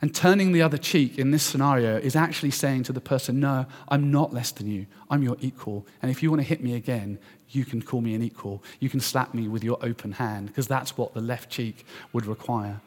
And 0.02 0.14
turning 0.14 0.52
the 0.52 0.62
other 0.62 0.78
cheek 0.78 1.18
in 1.18 1.30
this 1.30 1.42
scenario 1.42 1.98
is 1.98 2.16
actually 2.16 2.52
saying 2.52 2.84
to 2.84 2.92
the 2.92 3.02
person, 3.02 3.38
No, 3.38 3.66
I'm 3.88 4.10
not 4.10 4.32
less 4.32 4.50
than 4.50 4.66
you. 4.66 4.86
I'm 5.10 5.22
your 5.22 5.36
equal. 5.40 5.86
And 6.00 6.10
if 6.10 6.22
you 6.22 6.30
want 6.30 6.40
to 6.40 6.48
hit 6.48 6.62
me 6.62 6.74
again, 6.74 7.18
you 7.50 7.64
can 7.66 7.82
call 7.82 8.00
me 8.00 8.14
an 8.14 8.22
equal. 8.22 8.62
You 8.78 8.88
can 8.88 9.00
slap 9.00 9.34
me 9.34 9.48
with 9.48 9.62
your 9.62 9.78
open 9.82 10.12
hand, 10.12 10.46
because 10.46 10.66
that's 10.66 10.96
what 10.96 11.12
the 11.12 11.20
left 11.20 11.50
cheek 11.50 11.84
would 12.12 12.24
require. 12.24 12.80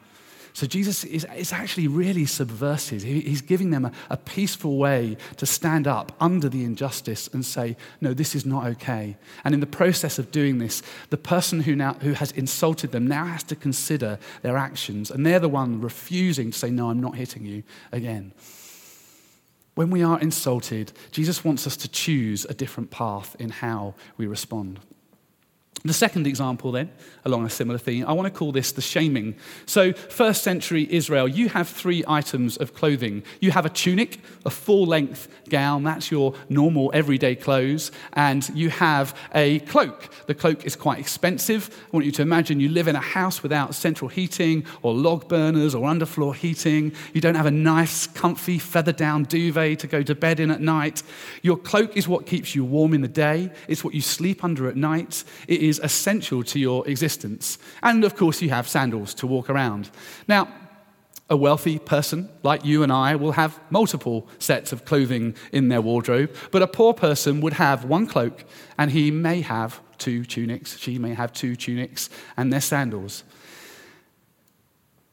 So 0.54 0.68
Jesus 0.68 1.02
is, 1.02 1.52
actually 1.52 1.88
really 1.88 2.26
subversive. 2.26 3.02
He, 3.02 3.20
he's 3.22 3.42
giving 3.42 3.70
them 3.70 3.86
a, 3.86 3.92
a 4.08 4.16
peaceful 4.16 4.78
way 4.78 5.16
to 5.36 5.46
stand 5.46 5.88
up 5.88 6.12
under 6.20 6.48
the 6.48 6.62
injustice 6.62 7.28
and 7.32 7.44
say, 7.44 7.76
no, 8.00 8.14
this 8.14 8.36
is 8.36 8.46
not 8.46 8.64
okay. 8.68 9.16
And 9.42 9.52
in 9.52 9.58
the 9.58 9.66
process 9.66 10.16
of 10.16 10.30
doing 10.30 10.58
this, 10.58 10.80
the 11.10 11.16
person 11.16 11.62
who, 11.62 11.74
now, 11.74 11.94
who 11.94 12.12
has 12.12 12.30
insulted 12.30 12.92
them 12.92 13.08
now 13.08 13.24
has 13.24 13.42
to 13.44 13.56
consider 13.56 14.16
their 14.42 14.56
actions. 14.56 15.10
And 15.10 15.26
they're 15.26 15.40
the 15.40 15.48
one 15.48 15.80
refusing 15.80 16.52
to 16.52 16.58
say, 16.58 16.70
no, 16.70 16.88
I'm 16.88 17.00
not 17.00 17.16
hitting 17.16 17.44
you 17.44 17.64
again. 17.90 18.32
When 19.74 19.90
we 19.90 20.04
are 20.04 20.20
insulted, 20.20 20.92
Jesus 21.10 21.44
wants 21.44 21.66
us 21.66 21.76
to 21.78 21.88
choose 21.88 22.44
a 22.44 22.54
different 22.54 22.92
path 22.92 23.34
in 23.40 23.50
how 23.50 23.94
we 24.16 24.28
respond. 24.28 24.78
The 25.86 25.92
second 25.92 26.26
example, 26.26 26.72
then, 26.72 26.90
along 27.26 27.44
a 27.44 27.50
similar 27.50 27.78
theme, 27.78 28.06
I 28.06 28.14
want 28.14 28.24
to 28.24 28.30
call 28.30 28.52
this 28.52 28.72
the 28.72 28.80
shaming. 28.80 29.36
So, 29.66 29.92
first 29.92 30.42
century 30.42 30.88
Israel, 30.90 31.28
you 31.28 31.50
have 31.50 31.68
three 31.68 32.02
items 32.08 32.56
of 32.56 32.72
clothing. 32.72 33.22
You 33.42 33.50
have 33.50 33.66
a 33.66 33.68
tunic, 33.68 34.20
a 34.46 34.50
full 34.50 34.86
length 34.86 35.28
gown, 35.50 35.82
that's 35.82 36.10
your 36.10 36.32
normal 36.48 36.90
everyday 36.94 37.34
clothes, 37.36 37.92
and 38.14 38.48
you 38.54 38.70
have 38.70 39.14
a 39.34 39.58
cloak. 39.60 40.08
The 40.26 40.34
cloak 40.34 40.64
is 40.64 40.74
quite 40.74 41.00
expensive. 41.00 41.68
I 41.70 41.88
want 41.94 42.06
you 42.06 42.12
to 42.12 42.22
imagine 42.22 42.60
you 42.60 42.70
live 42.70 42.88
in 42.88 42.96
a 42.96 43.00
house 43.00 43.42
without 43.42 43.74
central 43.74 44.08
heating 44.08 44.64
or 44.80 44.94
log 44.94 45.28
burners 45.28 45.74
or 45.74 45.86
underfloor 45.86 46.34
heating. 46.34 46.94
You 47.12 47.20
don't 47.20 47.34
have 47.34 47.44
a 47.44 47.50
nice, 47.50 48.06
comfy, 48.06 48.58
feather 48.58 48.92
down 48.92 49.24
duvet 49.24 49.80
to 49.80 49.86
go 49.86 50.02
to 50.02 50.14
bed 50.14 50.40
in 50.40 50.50
at 50.50 50.62
night. 50.62 51.02
Your 51.42 51.58
cloak 51.58 51.94
is 51.94 52.08
what 52.08 52.24
keeps 52.24 52.54
you 52.54 52.64
warm 52.64 52.94
in 52.94 53.02
the 53.02 53.06
day, 53.08 53.52
it's 53.68 53.84
what 53.84 53.92
you 53.92 54.00
sleep 54.00 54.42
under 54.42 54.66
at 54.66 54.76
night. 54.76 55.24
It 55.46 55.60
is 55.60 55.73
is 55.74 55.80
essential 55.82 56.42
to 56.44 56.58
your 56.58 56.86
existence. 56.88 57.58
And 57.82 58.04
of 58.04 58.16
course, 58.16 58.40
you 58.42 58.50
have 58.50 58.68
sandals 58.68 59.14
to 59.14 59.26
walk 59.26 59.50
around. 59.50 59.90
Now, 60.28 60.48
a 61.30 61.36
wealthy 61.36 61.78
person 61.78 62.28
like 62.42 62.64
you 62.64 62.82
and 62.82 62.92
I 62.92 63.16
will 63.16 63.32
have 63.32 63.58
multiple 63.70 64.28
sets 64.38 64.72
of 64.72 64.84
clothing 64.84 65.34
in 65.52 65.68
their 65.68 65.80
wardrobe, 65.80 66.30
but 66.50 66.62
a 66.62 66.66
poor 66.66 66.92
person 66.94 67.40
would 67.40 67.54
have 67.54 67.84
one 67.84 68.06
cloak 68.06 68.44
and 68.78 68.90
he 68.90 69.10
may 69.10 69.40
have 69.40 69.80
two 69.98 70.24
tunics, 70.24 70.78
she 70.78 70.98
may 70.98 71.14
have 71.14 71.32
two 71.32 71.56
tunics 71.56 72.10
and 72.36 72.52
their 72.52 72.60
sandals. 72.60 73.24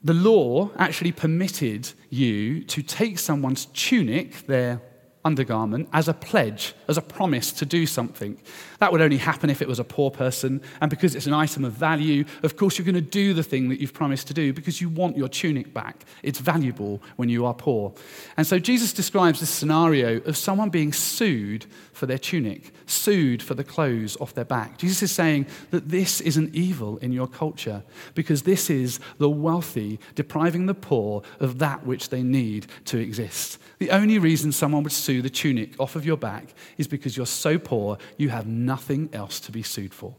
The 0.03 0.13
law 0.13 0.71
actually 0.77 1.11
permitted 1.11 1.91
you 2.09 2.63
to 2.65 2.81
take 2.81 3.17
someone's 3.19 3.65
tunic, 3.67 4.47
their 4.47 4.81
undergarment 5.23 5.87
as 5.93 6.07
a 6.07 6.13
pledge, 6.13 6.73
as 6.87 6.97
a 6.97 7.01
promise 7.01 7.51
to 7.51 7.65
do 7.65 7.85
something. 7.85 8.37
That 8.79 8.91
would 8.91 9.01
only 9.01 9.17
happen 9.17 9.49
if 9.49 9.61
it 9.61 9.67
was 9.67 9.79
a 9.79 9.83
poor 9.83 10.09
person. 10.09 10.61
And 10.81 10.89
because 10.89 11.15
it's 11.15 11.27
an 11.27 11.33
item 11.33 11.63
of 11.63 11.73
value, 11.73 12.25
of 12.41 12.57
course, 12.57 12.77
you're 12.77 12.85
going 12.85 12.95
to 12.95 13.01
do 13.01 13.33
the 13.33 13.43
thing 13.43 13.69
that 13.69 13.79
you've 13.79 13.93
promised 13.93 14.27
to 14.27 14.33
do 14.33 14.53
because 14.53 14.81
you 14.81 14.89
want 14.89 15.17
your 15.17 15.27
tunic 15.27 15.73
back. 15.73 16.05
It's 16.23 16.39
valuable 16.39 17.01
when 17.17 17.29
you 17.29 17.45
are 17.45 17.53
poor. 17.53 17.93
And 18.37 18.47
so 18.47 18.57
Jesus 18.57 18.93
describes 18.93 19.39
this 19.39 19.49
scenario 19.49 20.21
of 20.21 20.35
someone 20.35 20.69
being 20.69 20.93
sued 20.93 21.65
for 21.93 22.07
their 22.07 22.17
tunic, 22.17 22.73
sued 22.87 23.43
for 23.43 23.53
the 23.53 23.63
clothes 23.63 24.17
off 24.19 24.33
their 24.33 24.45
back. 24.45 24.79
Jesus 24.79 25.03
is 25.03 25.11
saying 25.11 25.45
that 25.69 25.89
this 25.89 26.19
is 26.21 26.37
an 26.37 26.49
evil 26.53 26.97
in 26.97 27.11
your 27.11 27.27
culture 27.27 27.83
because 28.15 28.41
this 28.41 28.71
is 28.71 28.99
the 29.19 29.29
wealthy 29.29 29.99
depriving 30.15 30.65
the 30.65 30.73
poor 30.73 31.21
of 31.39 31.59
that 31.59 31.85
which 31.85 32.09
they 32.09 32.23
need 32.23 32.65
to 32.85 32.97
exist. 32.97 33.59
The 33.77 33.91
only 33.91 34.17
reason 34.17 34.51
someone 34.51 34.83
would 34.83 34.91
sue 34.91 35.10
the 35.19 35.31
tunic 35.31 35.73
off 35.79 35.95
of 35.95 36.05
your 36.05 36.17
back 36.17 36.53
is 36.77 36.87
because 36.87 37.17
you're 37.17 37.25
so 37.25 37.57
poor 37.57 37.97
you 38.17 38.29
have 38.29 38.45
nothing 38.45 39.09
else 39.13 39.39
to 39.39 39.51
be 39.51 39.63
sued 39.63 39.95
for. 39.95 40.13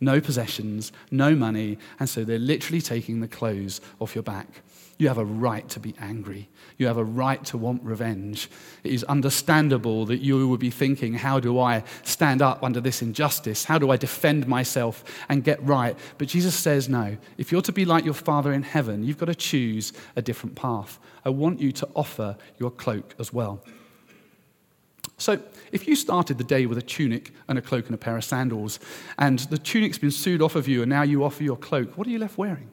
No 0.00 0.20
possessions, 0.20 0.90
no 1.12 1.36
money, 1.36 1.78
and 2.00 2.08
so 2.08 2.24
they're 2.24 2.40
literally 2.40 2.82
taking 2.82 3.20
the 3.20 3.28
clothes 3.28 3.80
off 4.00 4.16
your 4.16 4.24
back. 4.24 4.48
You 4.98 5.08
have 5.08 5.18
a 5.18 5.24
right 5.24 5.68
to 5.70 5.80
be 5.80 5.94
angry. 6.00 6.48
You 6.78 6.86
have 6.86 6.96
a 6.96 7.04
right 7.04 7.44
to 7.46 7.58
want 7.58 7.82
revenge. 7.82 8.50
It 8.82 8.92
is 8.92 9.04
understandable 9.04 10.06
that 10.06 10.18
you 10.18 10.48
would 10.48 10.60
be 10.60 10.70
thinking, 10.70 11.14
How 11.14 11.38
do 11.38 11.58
I 11.58 11.84
stand 12.02 12.40
up 12.40 12.62
under 12.62 12.80
this 12.80 13.02
injustice? 13.02 13.64
How 13.64 13.78
do 13.78 13.90
I 13.90 13.96
defend 13.98 14.46
myself 14.46 15.04
and 15.28 15.44
get 15.44 15.62
right? 15.62 15.98
But 16.16 16.28
Jesus 16.28 16.54
says, 16.54 16.88
No. 16.88 17.16
If 17.36 17.52
you're 17.52 17.62
to 17.62 17.72
be 17.72 17.84
like 17.84 18.06
your 18.06 18.14
Father 18.14 18.52
in 18.54 18.62
heaven, 18.62 19.04
you've 19.04 19.18
got 19.18 19.26
to 19.26 19.34
choose 19.34 19.92
a 20.16 20.22
different 20.22 20.56
path. 20.56 20.98
I 21.26 21.28
want 21.28 21.60
you 21.60 21.72
to 21.72 21.88
offer 21.94 22.36
your 22.58 22.70
cloak 22.70 23.14
as 23.18 23.32
well. 23.32 23.62
So, 25.18 25.40
if 25.72 25.88
you 25.88 25.96
started 25.96 26.38
the 26.38 26.44
day 26.44 26.66
with 26.66 26.78
a 26.78 26.82
tunic 26.82 27.32
and 27.48 27.58
a 27.58 27.62
cloak 27.62 27.86
and 27.86 27.94
a 27.94 27.98
pair 27.98 28.16
of 28.16 28.24
sandals, 28.24 28.78
and 29.18 29.38
the 29.40 29.58
tunic's 29.58 29.98
been 29.98 30.10
sewed 30.10 30.42
off 30.42 30.54
of 30.56 30.68
you, 30.68 30.82
and 30.82 30.90
now 30.90 31.02
you 31.02 31.24
offer 31.24 31.42
your 31.42 31.56
cloak, 31.56 31.96
what 31.96 32.06
are 32.06 32.10
you 32.10 32.18
left 32.18 32.38
wearing? 32.38 32.68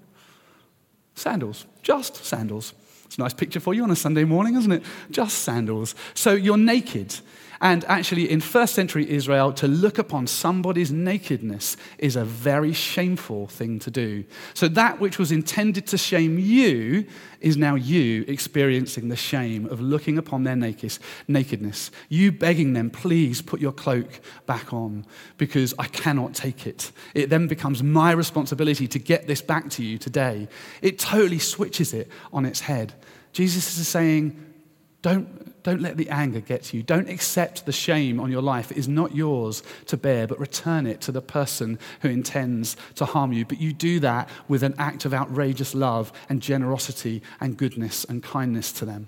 Sandals, 1.15 1.65
just 1.81 2.23
sandals. 2.23 2.73
It's 3.05 3.17
a 3.17 3.21
nice 3.21 3.33
picture 3.33 3.59
for 3.59 3.73
you 3.73 3.83
on 3.83 3.91
a 3.91 3.95
Sunday 3.95 4.23
morning, 4.23 4.55
isn't 4.55 4.71
it? 4.71 4.83
Just 5.11 5.39
sandals. 5.39 5.95
So 6.15 6.33
you're 6.33 6.57
naked. 6.57 7.15
And 7.63 7.85
actually, 7.85 8.29
in 8.29 8.41
first 8.41 8.75
century 8.75 9.09
Israel, 9.09 9.53
to 9.53 9.69
look 9.69 9.97
upon 9.97 10.27
somebody's 10.27 10.91
nakedness 10.91 11.77
is 11.97 12.17
a 12.17 12.25
very 12.25 12.73
shameful 12.73 13.47
thing 13.47 13.79
to 13.79 13.89
do. 13.89 14.25
So, 14.53 14.67
that 14.67 14.99
which 14.99 15.17
was 15.17 15.31
intended 15.31 15.87
to 15.87 15.97
shame 15.97 16.37
you 16.37 17.07
is 17.39 17.55
now 17.55 17.75
you 17.75 18.25
experiencing 18.27 19.07
the 19.07 19.15
shame 19.15 19.65
of 19.67 19.79
looking 19.79 20.17
upon 20.17 20.43
their 20.43 20.57
nakedness. 20.57 21.89
You 22.09 22.33
begging 22.33 22.73
them, 22.73 22.89
please 22.89 23.41
put 23.41 23.61
your 23.61 23.71
cloak 23.71 24.19
back 24.45 24.73
on 24.73 25.05
because 25.37 25.73
I 25.79 25.87
cannot 25.87 26.33
take 26.33 26.67
it. 26.67 26.91
It 27.13 27.29
then 27.29 27.47
becomes 27.47 27.81
my 27.81 28.11
responsibility 28.11 28.89
to 28.89 28.99
get 28.99 29.25
this 29.25 29.41
back 29.41 29.69
to 29.71 29.83
you 29.85 29.97
today. 29.97 30.49
It 30.81 30.99
totally 30.99 31.39
switches 31.39 31.93
it 31.93 32.09
on 32.33 32.43
its 32.43 32.59
head. 32.59 32.93
Jesus 33.31 33.77
is 33.77 33.87
saying, 33.87 34.53
don't 35.01 35.42
don't 35.63 35.81
let 35.81 35.97
the 35.97 36.09
anger 36.09 36.41
get 36.41 36.63
to 36.63 36.77
you. 36.77 36.83
Don't 36.83 37.09
accept 37.09 37.65
the 37.65 37.71
shame 37.71 38.19
on 38.19 38.29
your 38.29 38.41
life. 38.41 38.71
It 38.71 38.77
is 38.77 38.87
not 38.87 39.15
yours 39.15 39.63
to 39.87 39.97
bear, 39.97 40.27
but 40.27 40.39
return 40.39 40.85
it 40.85 40.99
to 41.01 41.11
the 41.11 41.21
person 41.21 41.79
who 42.01 42.09
intends 42.09 42.75
to 42.95 43.05
harm 43.05 43.31
you. 43.31 43.45
But 43.45 43.59
you 43.59 43.73
do 43.73 43.99
that 44.01 44.29
with 44.47 44.61
an 44.61 44.75
act 44.77 45.05
of 45.05 45.13
outrageous 45.13 45.73
love 45.73 46.11
and 46.29 46.41
generosity 46.41 47.21
and 47.39 47.57
goodness 47.57 48.03
and 48.03 48.21
kindness 48.21 48.71
to 48.73 48.85
them. 48.85 49.07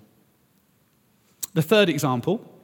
The 1.53 1.62
third 1.62 1.89
example 1.89 2.54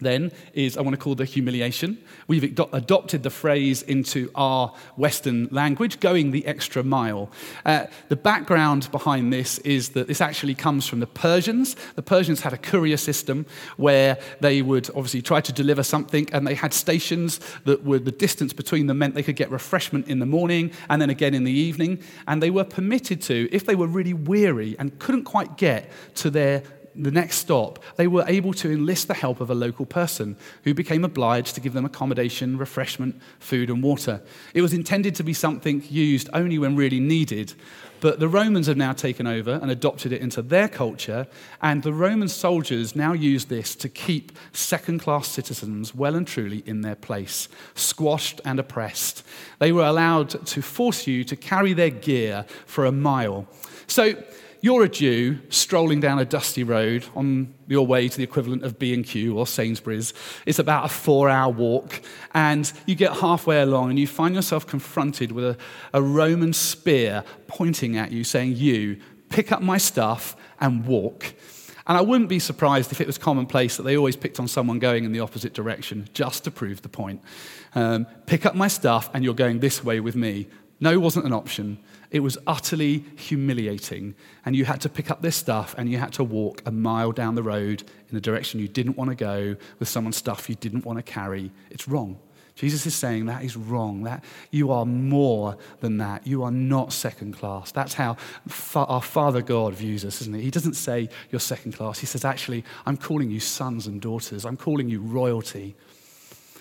then 0.00 0.32
is 0.52 0.76
I 0.76 0.80
want 0.82 0.94
to 0.94 1.02
call 1.02 1.14
the 1.14 1.24
humiliation. 1.24 1.98
We've 2.26 2.44
adopted 2.72 3.22
the 3.22 3.30
phrase 3.30 3.82
into 3.82 4.30
our 4.34 4.72
Western 4.96 5.48
language, 5.50 6.00
going 6.00 6.30
the 6.30 6.46
extra 6.46 6.82
mile. 6.82 7.30
Uh, 7.64 7.86
the 8.08 8.16
background 8.16 8.90
behind 8.90 9.32
this 9.32 9.58
is 9.60 9.90
that 9.90 10.08
this 10.08 10.20
actually 10.20 10.54
comes 10.54 10.86
from 10.86 11.00
the 11.00 11.06
Persians. 11.06 11.76
The 11.94 12.02
Persians 12.02 12.40
had 12.40 12.52
a 12.52 12.58
courier 12.58 12.96
system 12.96 13.46
where 13.76 14.18
they 14.40 14.62
would 14.62 14.88
obviously 14.90 15.22
try 15.22 15.40
to 15.40 15.52
deliver 15.52 15.82
something, 15.82 16.28
and 16.32 16.46
they 16.46 16.54
had 16.54 16.72
stations 16.72 17.40
that 17.64 17.84
were 17.84 17.98
the 17.98 18.12
distance 18.12 18.52
between 18.52 18.86
them 18.86 18.98
meant 18.98 19.14
they 19.14 19.22
could 19.22 19.36
get 19.36 19.50
refreshment 19.50 20.08
in 20.08 20.18
the 20.18 20.26
morning 20.26 20.70
and 20.88 21.00
then 21.00 21.10
again 21.10 21.34
in 21.34 21.44
the 21.44 21.52
evening. 21.52 22.02
And 22.26 22.42
they 22.42 22.50
were 22.50 22.64
permitted 22.64 23.22
to, 23.22 23.48
if 23.52 23.66
they 23.66 23.74
were 23.74 23.86
really 23.86 24.14
weary 24.14 24.76
and 24.78 24.98
couldn't 24.98 25.24
quite 25.24 25.56
get 25.56 25.90
to 26.16 26.30
their 26.30 26.62
the 27.02 27.10
next 27.10 27.36
stop, 27.36 27.78
they 27.96 28.06
were 28.06 28.24
able 28.26 28.52
to 28.54 28.70
enlist 28.70 29.08
the 29.08 29.14
help 29.14 29.40
of 29.40 29.50
a 29.50 29.54
local 29.54 29.86
person 29.86 30.36
who 30.64 30.74
became 30.74 31.04
obliged 31.04 31.54
to 31.54 31.60
give 31.60 31.72
them 31.72 31.84
accommodation, 31.84 32.58
refreshment, 32.58 33.20
food, 33.38 33.70
and 33.70 33.82
water. 33.82 34.20
It 34.54 34.62
was 34.62 34.72
intended 34.72 35.14
to 35.16 35.22
be 35.22 35.32
something 35.32 35.82
used 35.88 36.28
only 36.32 36.58
when 36.58 36.76
really 36.76 37.00
needed, 37.00 37.54
but 38.00 38.20
the 38.20 38.28
Romans 38.28 38.66
have 38.66 38.76
now 38.76 38.92
taken 38.92 39.26
over 39.26 39.58
and 39.60 39.70
adopted 39.70 40.12
it 40.12 40.20
into 40.20 40.42
their 40.42 40.68
culture, 40.68 41.26
and 41.62 41.82
the 41.82 41.92
Roman 41.92 42.28
soldiers 42.28 42.94
now 42.94 43.12
use 43.12 43.46
this 43.46 43.74
to 43.76 43.88
keep 43.88 44.32
second 44.52 45.00
class 45.00 45.28
citizens 45.28 45.94
well 45.94 46.14
and 46.14 46.26
truly 46.26 46.62
in 46.66 46.82
their 46.82 46.94
place, 46.94 47.48
squashed 47.74 48.40
and 48.44 48.58
oppressed. 48.58 49.24
They 49.58 49.72
were 49.72 49.86
allowed 49.86 50.46
to 50.46 50.62
force 50.62 51.06
you 51.06 51.24
to 51.24 51.36
carry 51.36 51.72
their 51.72 51.90
gear 51.90 52.44
for 52.66 52.84
a 52.84 52.92
mile. 52.92 53.46
So, 53.86 54.14
you're 54.60 54.84
a 54.84 54.88
Jew 54.88 55.38
strolling 55.50 56.00
down 56.00 56.18
a 56.18 56.24
dusty 56.24 56.64
road 56.64 57.04
on 57.14 57.54
your 57.66 57.86
way 57.86 58.08
to 58.08 58.16
the 58.16 58.24
equivalent 58.24 58.64
of 58.64 58.78
B&Q 58.78 59.36
or 59.38 59.46
Sainsbury's. 59.46 60.14
It's 60.46 60.58
about 60.58 60.86
a 60.86 60.88
four-hour 60.88 61.52
walk, 61.52 62.00
and 62.34 62.70
you 62.86 62.94
get 62.94 63.18
halfway 63.18 63.60
along 63.60 63.90
and 63.90 63.98
you 63.98 64.06
find 64.06 64.34
yourself 64.34 64.66
confronted 64.66 65.32
with 65.32 65.44
a, 65.44 65.56
a 65.92 66.02
Roman 66.02 66.52
spear 66.52 67.24
pointing 67.46 67.96
at 67.96 68.10
you, 68.10 68.24
saying, 68.24 68.56
you, 68.56 68.98
pick 69.28 69.52
up 69.52 69.62
my 69.62 69.78
stuff 69.78 70.36
and 70.60 70.86
walk. 70.86 71.34
And 71.86 71.96
I 71.96 72.02
wouldn't 72.02 72.28
be 72.28 72.38
surprised 72.38 72.92
if 72.92 73.00
it 73.00 73.06
was 73.06 73.16
commonplace 73.16 73.78
that 73.78 73.84
they 73.84 73.96
always 73.96 74.16
picked 74.16 74.38
on 74.38 74.46
someone 74.46 74.78
going 74.78 75.04
in 75.04 75.12
the 75.12 75.20
opposite 75.20 75.54
direction 75.54 76.08
just 76.12 76.44
to 76.44 76.50
prove 76.50 76.82
the 76.82 76.88
point. 76.88 77.22
Um, 77.74 78.06
pick 78.26 78.44
up 78.44 78.54
my 78.54 78.68
stuff 78.68 79.08
and 79.14 79.24
you're 79.24 79.34
going 79.34 79.60
this 79.60 79.82
way 79.82 79.98
with 79.98 80.14
me. 80.14 80.48
No 80.80 80.98
wasn't 80.98 81.26
an 81.26 81.32
option. 81.32 81.78
It 82.10 82.20
was 82.20 82.38
utterly 82.46 83.04
humiliating. 83.16 84.14
And 84.44 84.54
you 84.54 84.64
had 84.64 84.80
to 84.82 84.88
pick 84.88 85.10
up 85.10 85.22
this 85.22 85.36
stuff 85.36 85.74
and 85.76 85.90
you 85.90 85.98
had 85.98 86.12
to 86.14 86.24
walk 86.24 86.62
a 86.66 86.70
mile 86.70 87.12
down 87.12 87.34
the 87.34 87.42
road 87.42 87.82
in 88.10 88.16
a 88.16 88.20
direction 88.20 88.60
you 88.60 88.68
didn't 88.68 88.96
want 88.96 89.10
to 89.10 89.16
go 89.16 89.56
with 89.78 89.88
someone's 89.88 90.16
stuff 90.16 90.48
you 90.48 90.54
didn't 90.54 90.84
want 90.84 90.98
to 90.98 91.02
carry. 91.02 91.50
It's 91.70 91.88
wrong. 91.88 92.18
Jesus 92.58 92.86
is 92.86 92.94
saying 92.96 93.26
that 93.26 93.44
is 93.44 93.56
wrong, 93.56 94.02
that 94.02 94.24
you 94.50 94.72
are 94.72 94.84
more 94.84 95.56
than 95.78 95.98
that. 95.98 96.26
You 96.26 96.42
are 96.42 96.50
not 96.50 96.92
second 96.92 97.34
class. 97.34 97.70
That's 97.70 97.94
how 97.94 98.14
fa- 98.48 98.84
our 98.86 99.00
Father 99.00 99.42
God 99.42 99.74
views 99.74 100.04
us, 100.04 100.20
isn't 100.22 100.34
it? 100.34 100.40
He 100.40 100.50
doesn't 100.50 100.74
say 100.74 101.08
you're 101.30 101.38
second 101.38 101.72
class. 101.72 102.00
He 102.00 102.06
says, 102.06 102.24
actually, 102.24 102.64
I'm 102.84 102.96
calling 102.96 103.30
you 103.30 103.38
sons 103.38 103.86
and 103.86 104.00
daughters, 104.00 104.44
I'm 104.44 104.56
calling 104.56 104.88
you 104.88 105.00
royalty. 105.00 105.76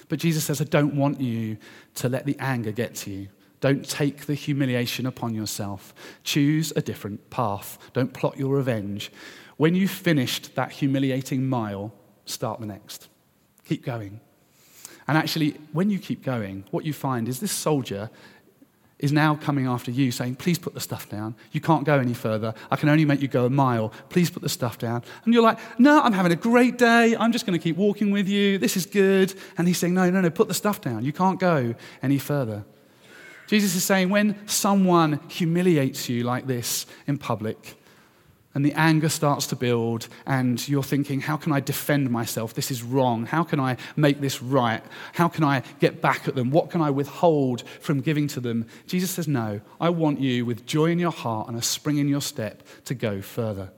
But 0.07 0.19
Jesus 0.19 0.43
says, 0.43 0.61
I 0.61 0.65
don't 0.65 0.95
want 0.95 1.19
you 1.19 1.57
to 1.95 2.09
let 2.09 2.27
the 2.27 2.37
anger 2.39 2.71
get 2.71 2.93
to 2.95 3.09
you. 3.09 3.27
Don't 3.59 3.87
take 3.87 4.25
the 4.25 4.35
humiliation 4.35 5.05
upon 5.05 5.33
yourself. 5.33 5.93
Choose 6.23 6.71
a 6.75 6.81
different 6.81 7.29
path. 7.29 7.79
Don't 7.93 8.13
plot 8.13 8.37
your 8.37 8.55
revenge. 8.55 9.11
When 9.57 9.73
you've 9.73 9.91
finished 9.91 10.55
that 10.55 10.71
humiliating 10.71 11.47
mile, 11.47 11.93
start 12.25 12.59
the 12.59 12.67
next. 12.67 13.09
Keep 13.65 13.83
going. 13.83 14.19
And 15.07 15.17
actually, 15.17 15.55
when 15.71 15.89
you 15.89 15.99
keep 15.99 16.23
going, 16.23 16.65
what 16.71 16.85
you 16.85 16.93
find 16.93 17.27
is 17.27 17.39
this 17.39 17.51
soldier 17.51 18.09
is 18.99 19.11
now 19.11 19.35
coming 19.35 19.67
after 19.67 19.91
you, 19.91 20.11
saying, 20.11 20.35
Please 20.35 20.59
put 20.59 20.73
the 20.73 20.79
stuff 20.79 21.09
down. 21.09 21.35
You 21.51 21.61
can't 21.61 21.85
go 21.85 21.99
any 21.99 22.13
further. 22.13 22.53
I 22.69 22.75
can 22.75 22.89
only 22.89 23.05
make 23.05 23.21
you 23.21 23.27
go 23.27 23.45
a 23.45 23.49
mile. 23.49 23.89
Please 24.09 24.29
put 24.29 24.41
the 24.41 24.49
stuff 24.49 24.77
down. 24.77 25.03
And 25.23 25.33
you're 25.33 25.43
like, 25.43 25.59
No, 25.79 26.01
I'm 26.01 26.13
having 26.13 26.31
a 26.31 26.35
great 26.37 26.77
day. 26.77 27.15
I'm 27.15 27.31
just 27.31 27.45
going 27.45 27.57
to 27.57 27.63
keep 27.63 27.77
walking 27.77 28.11
with 28.11 28.27
you. 28.27 28.57
This 28.57 28.75
is 28.75 28.85
good. 28.85 29.33
And 29.57 29.67
he's 29.67 29.77
saying, 29.77 29.93
No, 29.93 30.09
no, 30.09 30.21
no, 30.21 30.29
put 30.29 30.47
the 30.47 30.53
stuff 30.53 30.81
down. 30.81 31.03
You 31.05 31.13
can't 31.13 31.39
go 31.39 31.75
any 32.01 32.17
further. 32.17 32.65
Jesus 33.47 33.75
is 33.75 33.83
saying, 33.83 34.09
When 34.09 34.47
someone 34.47 35.19
humiliates 35.29 36.09
you 36.09 36.23
like 36.23 36.47
this 36.47 36.85
in 37.07 37.17
public, 37.17 37.75
and 38.53 38.65
the 38.65 38.73
anger 38.73 39.09
starts 39.09 39.45
to 39.47 39.55
build, 39.55 40.07
and 40.25 40.67
you're 40.67 40.83
thinking, 40.83 41.21
How 41.21 41.37
can 41.37 41.51
I 41.53 41.59
defend 41.59 42.09
myself? 42.09 42.53
This 42.53 42.71
is 42.71 42.83
wrong. 42.83 43.25
How 43.25 43.43
can 43.43 43.59
I 43.59 43.77
make 43.95 44.19
this 44.19 44.41
right? 44.41 44.83
How 45.13 45.27
can 45.27 45.43
I 45.43 45.63
get 45.79 46.01
back 46.01 46.27
at 46.27 46.35
them? 46.35 46.51
What 46.51 46.69
can 46.69 46.81
I 46.81 46.89
withhold 46.89 47.63
from 47.79 48.01
giving 48.01 48.27
to 48.29 48.39
them? 48.39 48.67
Jesus 48.85 49.11
says, 49.11 49.27
No, 49.27 49.61
I 49.79 49.89
want 49.89 50.19
you 50.19 50.45
with 50.45 50.65
joy 50.65 50.87
in 50.87 50.99
your 50.99 51.11
heart 51.11 51.47
and 51.47 51.57
a 51.57 51.61
spring 51.61 51.97
in 51.97 52.07
your 52.07 52.21
step 52.21 52.63
to 52.85 52.93
go 52.93 53.21
further 53.21 53.71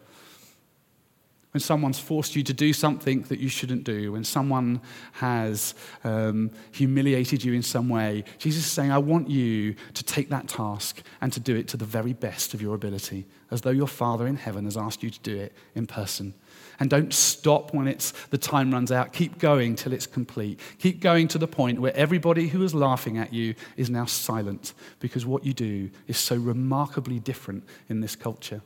when 1.51 1.61
someone's 1.61 1.97
forced 1.97 2.35
you 2.35 2.43
to 2.43 2.53
do 2.53 2.73
something 2.73 3.23
that 3.23 3.39
you 3.39 3.49
shouldn't 3.49 3.83
do, 3.83 4.11
when 4.11 4.23
someone 4.23 4.81
has 5.13 5.73
um, 6.03 6.51
humiliated 6.71 7.43
you 7.43 7.53
in 7.53 7.63
some 7.63 7.89
way, 7.89 8.23
Jesus 8.37 8.65
is 8.65 8.71
saying, 8.71 8.91
I 8.91 8.99
want 8.99 9.29
you 9.29 9.75
to 9.95 10.03
take 10.03 10.29
that 10.29 10.47
task 10.47 11.01
and 11.21 11.33
to 11.33 11.39
do 11.39 11.55
it 11.55 11.67
to 11.69 11.77
the 11.77 11.85
very 11.85 12.13
best 12.13 12.53
of 12.53 12.61
your 12.61 12.75
ability, 12.75 13.25
as 13.49 13.61
though 13.61 13.71
your 13.71 13.87
Father 13.87 14.27
in 14.27 14.35
heaven 14.35 14.65
has 14.65 14.77
asked 14.77 15.01
you 15.01 15.09
to 15.09 15.19
do 15.21 15.37
it 15.37 15.53
in 15.73 15.87
person. 15.87 16.35
And 16.79 16.89
don't 16.89 17.13
stop 17.13 17.73
when 17.73 17.87
it's, 17.87 18.11
the 18.27 18.37
time 18.37 18.71
runs 18.71 18.91
out. 18.91 19.11
Keep 19.11 19.39
going 19.39 19.75
till 19.75 19.91
it's 19.91 20.07
complete. 20.07 20.59
Keep 20.77 21.01
going 21.01 21.27
to 21.29 21.39
the 21.39 21.47
point 21.47 21.81
where 21.81 21.95
everybody 21.95 22.47
who 22.47 22.63
is 22.63 22.75
laughing 22.75 23.17
at 23.17 23.33
you 23.33 23.55
is 23.75 23.89
now 23.89 24.05
silent 24.05 24.73
because 24.99 25.25
what 25.25 25.45
you 25.45 25.53
do 25.53 25.89
is 26.07 26.17
so 26.17 26.35
remarkably 26.35 27.19
different 27.19 27.63
in 27.89 28.01
this 28.01 28.15
culture. 28.15 28.61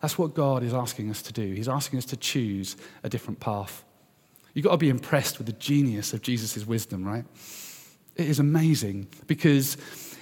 That's 0.00 0.18
what 0.18 0.34
God 0.34 0.62
is 0.62 0.72
asking 0.72 1.10
us 1.10 1.22
to 1.22 1.32
do. 1.32 1.52
He's 1.52 1.68
asking 1.68 1.98
us 1.98 2.06
to 2.06 2.16
choose 2.16 2.76
a 3.02 3.08
different 3.08 3.40
path. 3.40 3.84
You've 4.54 4.64
got 4.64 4.72
to 4.72 4.78
be 4.78 4.88
impressed 4.88 5.38
with 5.38 5.46
the 5.46 5.52
genius 5.54 6.12
of 6.12 6.22
Jesus' 6.22 6.66
wisdom, 6.66 7.04
right? 7.04 7.24
It 8.16 8.26
is 8.26 8.38
amazing 8.38 9.08
because, 9.26 9.76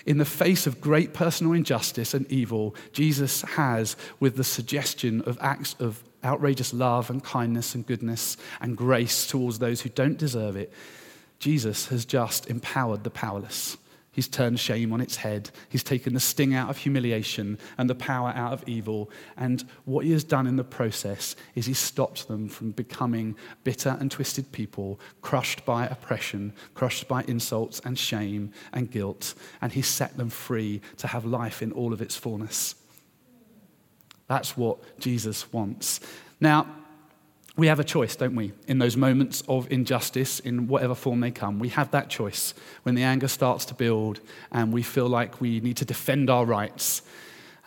in 0.05 0.19
the 0.19 0.25
face 0.25 0.67
of 0.67 0.81
great 0.81 1.15
personal 1.15 1.53
injustice 1.55 2.13
and 2.15 2.31
evil, 2.31 2.75
Jesus 2.93 3.43
has, 3.43 3.97
with 4.21 4.37
the 4.37 4.45
suggestion 4.45 5.23
of 5.23 5.39
acts 5.41 5.75
of 5.79 6.03
outrageous 6.25 6.75
love 6.75 7.11
and 7.11 7.23
kindness 7.23 7.75
and 7.75 7.87
goodness 7.87 8.37
and 8.61 8.77
grace 8.77 9.27
towards 9.27 9.59
those 9.59 9.81
who 9.81 9.89
don't 9.89 10.19
deserve 10.19 10.57
it, 10.57 10.73
Jesus 11.39 11.87
has 11.87 12.05
just 12.05 12.49
empowered 12.51 13.05
the 13.05 13.11
powerless. 13.11 13.77
He's 14.19 14.27
turned 14.27 14.59
shame 14.59 14.93
on 14.93 15.01
its 15.01 15.15
head. 15.15 15.49
He's 15.69 15.85
taken 15.85 16.13
the 16.13 16.19
sting 16.19 16.53
out 16.53 16.71
of 16.71 16.77
humiliation 16.77 17.57
and 17.79 17.89
the 17.89 17.95
power 17.95 18.33
out 18.35 18.53
of 18.53 18.69
evil. 18.69 19.13
And 19.37 19.63
what 19.85 20.05
he 20.05 20.11
has 20.11 20.25
done 20.25 20.49
in 20.49 20.57
the 20.57 20.65
process 20.65 21.37
is 21.55 21.67
he 21.67 21.73
stopped 21.73 22.27
them 22.27 22.49
from 22.49 22.73
becoming 22.73 23.37
bitter 23.63 23.97
and 24.01 24.11
twisted 24.11 24.51
people, 24.51 24.99
crushed 25.23 25.65
by 25.65 25.87
oppression, 25.87 26.53
crushed 26.75 27.07
by 27.07 27.23
insults 27.29 27.81
and 27.85 27.97
shame 27.97 28.51
and 28.73 28.91
guilt. 28.91 29.37
And 29.63 29.71
he 29.71 29.83
set 29.83 30.17
them 30.17 30.31
free 30.31 30.81
to 30.97 31.07
have 31.07 31.25
life 31.25 31.63
in 31.63 31.71
all 31.71 31.93
of 31.93 32.03
its 32.03 32.17
fullness. 32.17 32.75
That's 34.27 34.57
what 34.57 34.99
Jesus 34.99 35.53
wants. 35.53 36.01
Now, 36.41 36.67
we 37.59 37.67
have 37.67 37.81
a 37.81 37.85
choice, 37.85 38.15
don't 38.15 38.37
we? 38.37 38.53
In 38.69 38.79
those 38.79 38.97
moments 38.97 39.43
of 39.49 39.71
injustice, 39.71 40.39
in 40.39 40.69
whatever 40.69 40.95
form 40.95 41.19
they 41.19 41.33
come, 41.33 41.59
we 41.59 41.71
have 41.71 41.91
that 41.91 42.09
choice. 42.09 42.55
When 42.85 42.95
the 42.95 43.03
anger 43.03 43.27
starts 43.27 43.65
to 43.67 43.75
build 43.75 44.21
and 44.53 44.73
we 44.73 44.85
feel 44.85 45.09
like 45.09 45.41
we 45.41 45.59
need 45.59 45.77
to 45.79 45.85
defend 45.85 46.31
our 46.31 46.45
rights, 46.45 47.03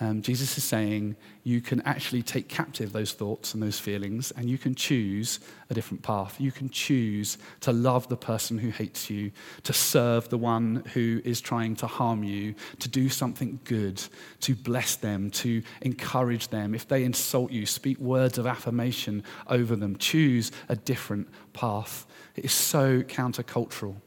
um, 0.01 0.23
Jesus 0.23 0.57
is 0.57 0.63
saying 0.63 1.15
you 1.43 1.61
can 1.61 1.79
actually 1.81 2.23
take 2.23 2.49
captive 2.49 2.91
those 2.91 3.13
thoughts 3.13 3.53
and 3.53 3.61
those 3.61 3.77
feelings, 3.77 4.31
and 4.31 4.49
you 4.49 4.57
can 4.57 4.73
choose 4.73 5.39
a 5.69 5.75
different 5.75 6.01
path. 6.01 6.41
You 6.41 6.51
can 6.51 6.71
choose 6.71 7.37
to 7.59 7.71
love 7.71 8.09
the 8.09 8.17
person 8.17 8.57
who 8.57 8.69
hates 8.69 9.11
you, 9.11 9.31
to 9.61 9.73
serve 9.73 10.27
the 10.29 10.39
one 10.39 10.83
who 10.93 11.21
is 11.23 11.39
trying 11.39 11.75
to 11.77 11.87
harm 11.87 12.23
you, 12.23 12.55
to 12.79 12.89
do 12.89 13.09
something 13.09 13.59
good, 13.63 14.01
to 14.39 14.55
bless 14.55 14.95
them, 14.95 15.29
to 15.31 15.61
encourage 15.81 16.47
them. 16.47 16.73
If 16.73 16.87
they 16.87 17.03
insult 17.03 17.51
you, 17.51 17.67
speak 17.67 17.99
words 17.99 18.39
of 18.39 18.47
affirmation 18.47 19.23
over 19.47 19.75
them. 19.75 19.97
Choose 19.97 20.51
a 20.67 20.75
different 20.75 21.29
path. 21.53 22.07
It 22.35 22.45
is 22.45 22.53
so 22.53 23.03
countercultural. 23.03 23.97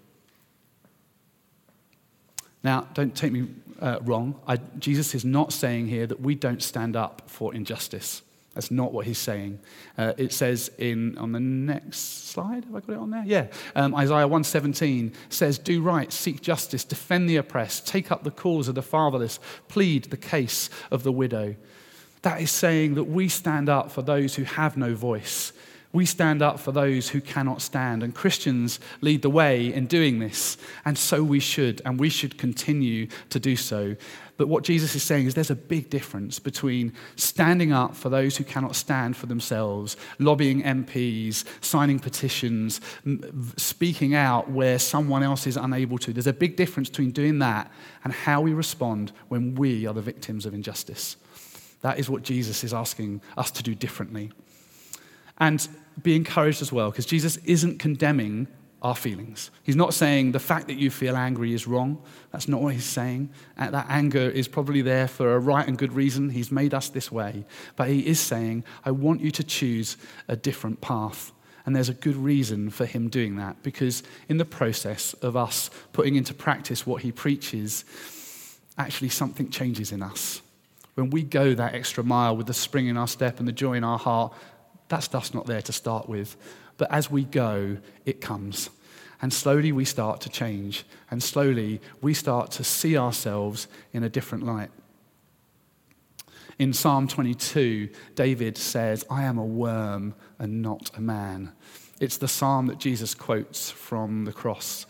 Now, 2.65 2.89
don't 2.95 3.15
take 3.15 3.31
me 3.31 3.47
uh, 3.81 3.99
wrong. 4.03 4.41
I, 4.49 4.57
Jesus 4.79 5.15
is 5.15 5.25
not 5.25 5.53
saying 5.53 5.87
here 5.87 6.07
that 6.07 6.21
we 6.21 6.35
don't 6.35 6.63
stand 6.63 6.97
up 6.97 7.23
for 7.27 7.55
injustice. 7.55 8.23
That's 8.55 8.71
not 8.71 8.93
what 8.93 9.05
he's 9.05 9.19
saying. 9.19 9.59
Uh, 9.99 10.13
it 10.17 10.33
says 10.33 10.71
in 10.79 11.19
on 11.19 11.33
the 11.33 11.41
next 11.41 12.31
slide. 12.31 12.65
Have 12.65 12.75
I 12.75 12.81
got 12.81 12.91
it 12.91 12.99
on 12.99 13.11
there? 13.11 13.25
Yeah. 13.27 13.47
Um, 13.75 13.95
Isaiah 13.95 14.29
117 14.29 15.13
says, 15.29 15.59
"Do 15.59 15.83
right, 15.83 16.13
seek 16.13 16.41
justice, 16.41 16.85
defend 16.85 17.29
the 17.29 17.37
oppressed, 17.37 17.87
take 17.87 18.13
up 18.13 18.23
the 18.23 18.31
cause 18.31 18.69
of 18.69 18.77
the 18.77 18.83
fatherless, 18.83 19.41
plead 19.69 20.05
the 20.05 20.17
case 20.17 20.71
of 20.91 21.03
the 21.03 21.13
widow." 21.13 21.57
That 22.23 22.41
is 22.41 22.51
saying 22.51 22.95
that 22.95 23.05
we 23.05 23.29
stand 23.29 23.69
up 23.69 23.91
for 23.91 24.03
those 24.03 24.37
who 24.37 24.45
have 24.45 24.77
no 24.77 24.95
voice. 24.95 25.53
We 25.95 26.07
stand 26.07 26.43
up 26.43 26.59
for 26.59 26.73
those 26.73 27.09
who 27.09 27.21
cannot 27.21 27.63
stand, 27.63 28.03
and 28.03 28.13
Christians 28.13 28.81
lead 29.01 29.23
the 29.23 29.31
way 29.31 29.73
in 29.73 29.87
doing 29.87 30.19
this, 30.19 30.57
and 30.85 30.99
so 30.99 31.23
we 31.23 31.39
should, 31.39 31.81
and 31.85 32.01
we 32.01 32.11
should 32.11 32.37
continue 32.37 33.07
to 33.31 33.39
do 33.39 33.55
so. 33.55 33.95
But 34.37 34.49
what 34.49 34.65
Jesus 34.65 34.97
is 34.97 35.05
saying 35.05 35.29
is 35.29 35.35
there's 35.35 35.53
a 35.53 35.55
big 35.55 35.91
difference 35.91 36.41
between 36.41 36.95
standing 37.15 37.73
up 37.73 37.95
for 37.95 38.09
those 38.09 38.37
who 38.37 38.43
cannot 38.43 38.75
stand 38.75 39.17
for 39.17 39.27
themselves, 39.27 39.97
lobbying 40.19 40.65
MPs, 40.65 41.45
signing 41.61 42.01
petitions, 42.01 42.81
speaking 43.57 44.17
out 44.17 44.51
where 44.51 44.81
someone 44.81 45.23
else 45.23 45.47
is 45.47 45.57
unable 45.57 45.99
to. 45.99 46.13
There's 46.13 46.27
a 46.27 46.33
big 46.33 46.57
difference 46.57 46.89
between 46.89 47.13
doing 47.13 47.39
that 47.39 47.71
and 48.03 48.13
how 48.13 48.41
we 48.41 48.53
respond 48.53 49.13
when 49.29 49.55
we 49.55 49.87
are 49.87 49.95
the 49.95 50.03
victims 50.03 50.45
of 50.45 50.55
injustice. 50.55 51.17
That 51.83 52.01
is 52.01 52.11
what 52.11 52.25
Jesus 52.25 52.65
is 52.65 52.75
asking 52.75 53.23
us 53.37 53.53
to 53.53 53.63
do 53.63 53.77
differently. 53.77 54.33
And 55.39 55.67
be 56.03 56.17
encouraged 56.17 56.63
as 56.63 56.73
well, 56.73 56.91
because 56.91 57.07
Jesus 57.07 57.37
isn't 57.39 57.79
condemning 57.79 58.49
our 58.83 58.95
feelings. 58.95 59.51
He's 59.63 59.77
not 59.77 59.95
saying 59.95 60.33
the 60.33 60.39
fact 60.39 60.67
that 60.67 60.77
you 60.77 60.91
feel 60.91 61.17
angry 61.17 61.55
is 61.55 61.67
wrong. 61.67 62.03
That's 62.33 62.49
not 62.49 62.61
what 62.61 62.75
he's 62.75 62.85
saying. 62.85 63.31
Uh, 63.57 63.71
that 63.71 63.87
anger 63.89 64.29
is 64.29 64.47
probably 64.47 64.83
there 64.83 65.09
for 65.09 65.35
a 65.35 65.39
right 65.39 65.67
and 65.67 65.79
good 65.79 65.95
reason. 65.95 66.29
He's 66.29 66.53
made 66.53 66.75
us 66.75 66.91
this 66.91 67.11
way. 67.11 67.47
But 67.77 67.89
he 67.89 68.07
is 68.07 68.21
saying, 68.21 68.65
I 68.85 68.91
want 68.91 69.23
you 69.23 69.31
to 69.31 69.43
choose 69.43 69.97
a 70.29 70.37
different 70.37 70.83
path. 70.83 71.33
And 71.65 71.75
there's 71.75 71.89
a 71.89 71.95
good 71.95 72.17
reason 72.17 72.69
for 72.69 72.85
him 72.85 73.09
doing 73.09 73.37
that, 73.37 73.63
because 73.63 74.03
in 74.29 74.37
the 74.37 74.45
process 74.45 75.15
of 75.15 75.35
us 75.35 75.71
putting 75.95 76.17
into 76.17 76.35
practice 76.35 76.87
what 76.87 77.01
he 77.01 77.11
preaches, 77.11 77.87
actually 78.77 79.09
something 79.09 79.49
changes 79.49 79.93
in 79.93 80.03
us. 80.03 80.43
When 80.95 81.09
we 81.09 81.23
go 81.23 81.55
that 81.55 81.75
extra 81.75 82.05
mile 82.05 82.37
with 82.37 82.49
the 82.49 82.55
spring 82.55 82.89
in 82.89 82.99
our 82.99 83.09
step 83.09 83.39
and 83.39 83.49
the 83.49 83.53
joy 83.53 83.73
in 83.75 83.83
our 83.83 83.99
heart, 83.99 84.35
that 84.89 85.03
stuff's 85.03 85.35
not 85.35 85.47
there 85.47 85.63
to 85.63 85.73
start 85.73 86.09
with. 86.09 86.37
But 86.77 86.91
as 86.91 87.11
we 87.11 87.25
go, 87.25 87.79
it 88.05 88.21
comes. 88.21 88.71
And 89.23 89.33
slowly 89.33 89.73
we 89.73 89.85
start 89.85 90.21
to 90.23 90.29
change. 90.29 90.85
And 91.11 91.23
slowly 91.23 91.81
we 92.01 92.15
start 92.15 92.51
to 92.53 92.65
see 92.65 92.97
ourselves 92.97 93.69
in 93.93 94.03
a 94.03 94.09
different 94.09 94.45
light. 94.45 94.71
In 96.59 96.73
Psalm 96.73 97.09
22, 97.09 97.89
David 98.15 98.57
says, 98.57 99.05
I 99.11 99.25
am 99.25 99.39
a 99.39 99.45
worm 99.45 100.15
and 100.39 100.63
not 100.63 100.91
a 100.97 101.01
man. 101.01 101.53
It's 102.01 102.17
the 102.17 102.29
psalm 102.29 102.67
that 102.67 102.79
Jesus 102.79 103.15
quotes 103.15 103.71
from 103.71 104.25
the 104.25 104.33
cross. 104.33 104.87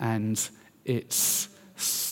And 0.00 0.48
it's 0.84 1.48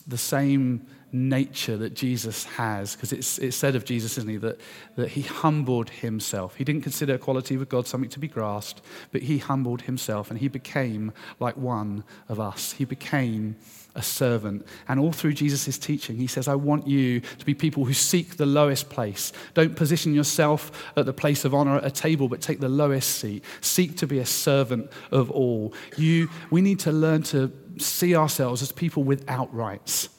the 0.06 0.18
same 0.18 0.86
nature 1.12 1.76
that 1.76 1.94
Jesus 1.94 2.44
has, 2.44 2.94
because 2.94 3.12
it's, 3.12 3.38
it's 3.38 3.56
said 3.56 3.76
of 3.76 3.84
Jesus, 3.84 4.18
isn't 4.18 4.30
he, 4.30 4.36
that, 4.38 4.60
that 4.96 5.08
he 5.08 5.22
humbled 5.22 5.90
himself. 5.90 6.56
He 6.56 6.64
didn't 6.64 6.82
consider 6.82 7.14
equality 7.14 7.56
with 7.56 7.68
God 7.68 7.86
something 7.86 8.10
to 8.10 8.18
be 8.18 8.28
grasped, 8.28 8.82
but 9.12 9.22
he 9.22 9.38
humbled 9.38 9.82
himself 9.82 10.30
and 10.30 10.38
he 10.38 10.48
became 10.48 11.12
like 11.40 11.56
one 11.56 12.04
of 12.28 12.40
us. 12.40 12.72
He 12.72 12.84
became 12.84 13.56
a 13.94 14.02
servant. 14.02 14.66
And 14.88 15.00
all 15.00 15.12
through 15.12 15.32
Jesus' 15.32 15.78
teaching, 15.78 16.16
he 16.16 16.26
says, 16.26 16.48
I 16.48 16.54
want 16.54 16.86
you 16.86 17.20
to 17.20 17.46
be 17.46 17.54
people 17.54 17.84
who 17.84 17.94
seek 17.94 18.36
the 18.36 18.46
lowest 18.46 18.90
place. 18.90 19.32
Don't 19.54 19.74
position 19.74 20.14
yourself 20.14 20.70
at 20.96 21.06
the 21.06 21.12
place 21.12 21.44
of 21.44 21.54
honor 21.54 21.76
at 21.76 21.84
a 21.84 21.90
table, 21.90 22.28
but 22.28 22.40
take 22.40 22.60
the 22.60 22.68
lowest 22.68 23.16
seat. 23.16 23.42
Seek 23.62 23.96
to 23.96 24.06
be 24.06 24.18
a 24.18 24.26
servant 24.26 24.90
of 25.10 25.30
all. 25.30 25.72
You, 25.96 26.28
we 26.50 26.60
need 26.60 26.78
to 26.80 26.92
learn 26.92 27.22
to 27.24 27.50
see 27.78 28.14
ourselves 28.14 28.62
as 28.62 28.70
people 28.70 29.02
without 29.02 29.52
rights 29.54 30.10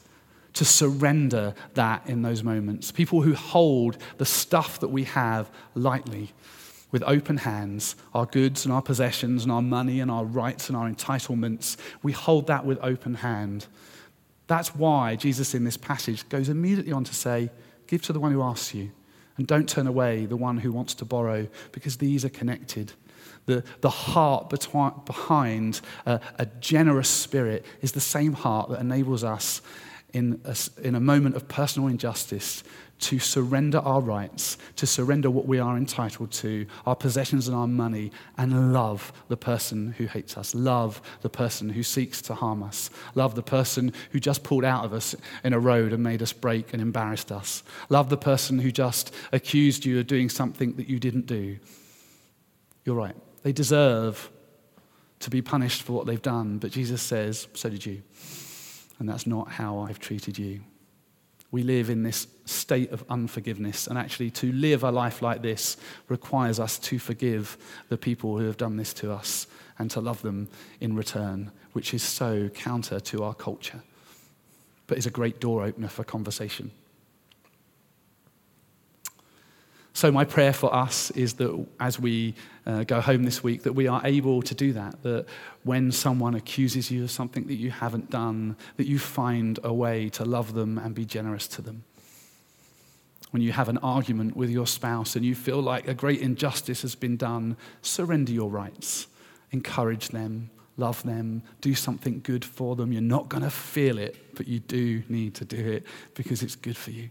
to 0.58 0.64
surrender 0.64 1.54
that 1.74 2.04
in 2.08 2.22
those 2.22 2.42
moments. 2.42 2.90
People 2.90 3.22
who 3.22 3.32
hold 3.32 3.96
the 4.16 4.24
stuff 4.24 4.80
that 4.80 4.88
we 4.88 5.04
have 5.04 5.48
lightly 5.76 6.32
with 6.90 7.04
open 7.06 7.36
hands, 7.36 7.94
our 8.12 8.26
goods 8.26 8.64
and 8.64 8.74
our 8.74 8.82
possessions 8.82 9.44
and 9.44 9.52
our 9.52 9.62
money 9.62 10.00
and 10.00 10.10
our 10.10 10.24
rights 10.24 10.68
and 10.68 10.76
our 10.76 10.90
entitlements, 10.90 11.76
we 12.02 12.10
hold 12.10 12.48
that 12.48 12.64
with 12.66 12.76
open 12.82 13.14
hand. 13.14 13.68
That's 14.48 14.74
why 14.74 15.14
Jesus 15.14 15.54
in 15.54 15.62
this 15.62 15.76
passage 15.76 16.28
goes 16.28 16.48
immediately 16.48 16.92
on 16.92 17.04
to 17.04 17.14
say, 17.14 17.50
Give 17.86 18.02
to 18.02 18.12
the 18.12 18.18
one 18.18 18.32
who 18.32 18.42
asks 18.42 18.74
you, 18.74 18.90
and 19.36 19.46
don't 19.46 19.68
turn 19.68 19.86
away 19.86 20.26
the 20.26 20.36
one 20.36 20.58
who 20.58 20.72
wants 20.72 20.92
to 20.94 21.04
borrow, 21.04 21.46
because 21.70 21.98
these 21.98 22.24
are 22.24 22.30
connected. 22.30 22.94
The, 23.46 23.62
the 23.80 23.90
heart 23.90 24.52
behind 25.06 25.82
a, 26.04 26.20
a 26.36 26.46
generous 26.46 27.08
spirit 27.08 27.64
is 27.80 27.92
the 27.92 28.00
same 28.00 28.32
heart 28.32 28.70
that 28.70 28.80
enables 28.80 29.22
us 29.22 29.62
in 30.12 30.40
a, 30.44 30.56
in 30.82 30.94
a 30.94 31.00
moment 31.00 31.36
of 31.36 31.48
personal 31.48 31.88
injustice 31.88 32.64
to 32.98 33.18
surrender 33.18 33.78
our 33.78 34.00
rights, 34.00 34.58
to 34.74 34.86
surrender 34.86 35.30
what 35.30 35.46
we 35.46 35.58
are 35.58 35.76
entitled 35.76 36.32
to, 36.32 36.66
our 36.86 36.96
possessions 36.96 37.46
and 37.46 37.56
our 37.56 37.68
money, 37.68 38.10
and 38.36 38.72
love 38.72 39.12
the 39.28 39.36
person 39.36 39.92
who 39.98 40.06
hates 40.06 40.36
us, 40.36 40.54
love 40.54 41.00
the 41.20 41.28
person 41.28 41.68
who 41.68 41.82
seeks 41.82 42.20
to 42.22 42.34
harm 42.34 42.62
us, 42.62 42.90
love 43.14 43.34
the 43.34 43.42
person 43.42 43.92
who 44.10 44.18
just 44.18 44.42
pulled 44.42 44.64
out 44.64 44.84
of 44.84 44.92
us 44.92 45.14
in 45.44 45.52
a 45.52 45.60
road 45.60 45.92
and 45.92 46.02
made 46.02 46.22
us 46.22 46.32
brake 46.32 46.72
and 46.72 46.82
embarrassed 46.82 47.30
us, 47.30 47.62
love 47.88 48.08
the 48.08 48.16
person 48.16 48.58
who 48.58 48.72
just 48.72 49.14
accused 49.32 49.84
you 49.84 50.00
of 50.00 50.06
doing 50.06 50.28
something 50.28 50.74
that 50.74 50.88
you 50.88 50.98
didn't 50.98 51.26
do. 51.26 51.58
You're 52.84 52.96
right, 52.96 53.16
they 53.42 53.52
deserve 53.52 54.30
to 55.20 55.30
be 55.30 55.42
punished 55.42 55.82
for 55.82 55.92
what 55.92 56.06
they've 56.06 56.22
done, 56.22 56.58
but 56.58 56.72
Jesus 56.72 57.02
says, 57.02 57.46
so 57.52 57.68
did 57.68 57.84
you 57.86 58.02
and 58.98 59.08
that's 59.08 59.26
not 59.26 59.48
how 59.48 59.78
I've 59.80 59.98
treated 59.98 60.38
you. 60.38 60.60
We 61.50 61.62
live 61.62 61.88
in 61.88 62.02
this 62.02 62.26
state 62.44 62.92
of 62.92 63.04
unforgiveness, 63.08 63.86
and 63.86 63.96
actually, 63.96 64.30
to 64.32 64.52
live 64.52 64.84
a 64.84 64.90
life 64.90 65.22
like 65.22 65.40
this 65.40 65.78
requires 66.08 66.60
us 66.60 66.78
to 66.80 66.98
forgive 66.98 67.56
the 67.88 67.96
people 67.96 68.36
who 68.36 68.44
have 68.44 68.58
done 68.58 68.76
this 68.76 68.92
to 68.94 69.12
us 69.12 69.46
and 69.78 69.90
to 69.92 70.00
love 70.00 70.20
them 70.22 70.48
in 70.80 70.94
return, 70.94 71.50
which 71.72 71.94
is 71.94 72.02
so 72.02 72.48
counter 72.50 73.00
to 73.00 73.24
our 73.24 73.34
culture, 73.34 73.80
but 74.86 74.98
is 74.98 75.06
a 75.06 75.10
great 75.10 75.40
door 75.40 75.64
opener 75.64 75.88
for 75.88 76.04
conversation. 76.04 76.70
So, 79.98 80.12
my 80.12 80.24
prayer 80.24 80.52
for 80.52 80.72
us 80.72 81.10
is 81.10 81.32
that 81.34 81.66
as 81.80 81.98
we 81.98 82.36
uh, 82.66 82.84
go 82.84 83.00
home 83.00 83.24
this 83.24 83.42
week, 83.42 83.64
that 83.64 83.72
we 83.72 83.88
are 83.88 84.00
able 84.04 84.42
to 84.42 84.54
do 84.54 84.72
that. 84.74 85.02
That 85.02 85.26
when 85.64 85.90
someone 85.90 86.36
accuses 86.36 86.88
you 86.88 87.02
of 87.02 87.10
something 87.10 87.48
that 87.48 87.56
you 87.56 87.72
haven't 87.72 88.08
done, 88.08 88.54
that 88.76 88.86
you 88.86 89.00
find 89.00 89.58
a 89.64 89.74
way 89.74 90.08
to 90.10 90.24
love 90.24 90.54
them 90.54 90.78
and 90.78 90.94
be 90.94 91.04
generous 91.04 91.48
to 91.48 91.62
them. 91.62 91.82
When 93.32 93.42
you 93.42 93.50
have 93.50 93.68
an 93.68 93.78
argument 93.78 94.36
with 94.36 94.50
your 94.50 94.68
spouse 94.68 95.16
and 95.16 95.24
you 95.24 95.34
feel 95.34 95.60
like 95.60 95.88
a 95.88 95.94
great 95.94 96.20
injustice 96.20 96.82
has 96.82 96.94
been 96.94 97.16
done, 97.16 97.56
surrender 97.82 98.30
your 98.30 98.50
rights, 98.50 99.08
encourage 99.50 100.10
them, 100.10 100.50
love 100.76 101.02
them, 101.02 101.42
do 101.60 101.74
something 101.74 102.20
good 102.20 102.44
for 102.44 102.76
them. 102.76 102.92
You're 102.92 103.02
not 103.02 103.28
going 103.28 103.42
to 103.42 103.50
feel 103.50 103.98
it, 103.98 104.36
but 104.36 104.46
you 104.46 104.60
do 104.60 105.02
need 105.08 105.34
to 105.34 105.44
do 105.44 105.72
it 105.72 105.82
because 106.14 106.44
it's 106.44 106.54
good 106.54 106.76
for 106.76 106.92
you. 106.92 107.10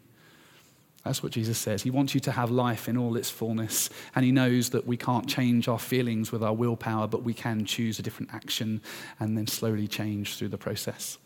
That's 1.08 1.24
what 1.24 1.32
Jesus 1.32 1.58
says. 1.58 1.84
He 1.84 1.90
wants 1.90 2.14
you 2.14 2.20
to 2.22 2.32
have 2.32 2.52
life 2.52 2.90
in 2.90 2.98
all 2.98 3.16
its 3.16 3.30
fullness. 3.30 3.90
And 4.14 4.26
he 4.26 4.32
knows 4.32 4.72
that 4.72 4.86
we 4.86 4.98
can't 4.98 5.28
change 5.28 5.68
our 5.68 5.80
feelings 5.80 6.32
with 6.32 6.44
our 6.44 6.54
willpower, 6.54 7.08
but 7.08 7.24
we 7.24 7.34
can 7.34 7.66
choose 7.66 7.98
a 7.98 8.02
different 8.02 8.34
action 8.34 8.82
and 9.20 9.38
then 9.38 9.48
slowly 9.48 9.88
change 9.88 10.36
through 10.36 10.50
the 10.50 10.58
process. 10.58 11.18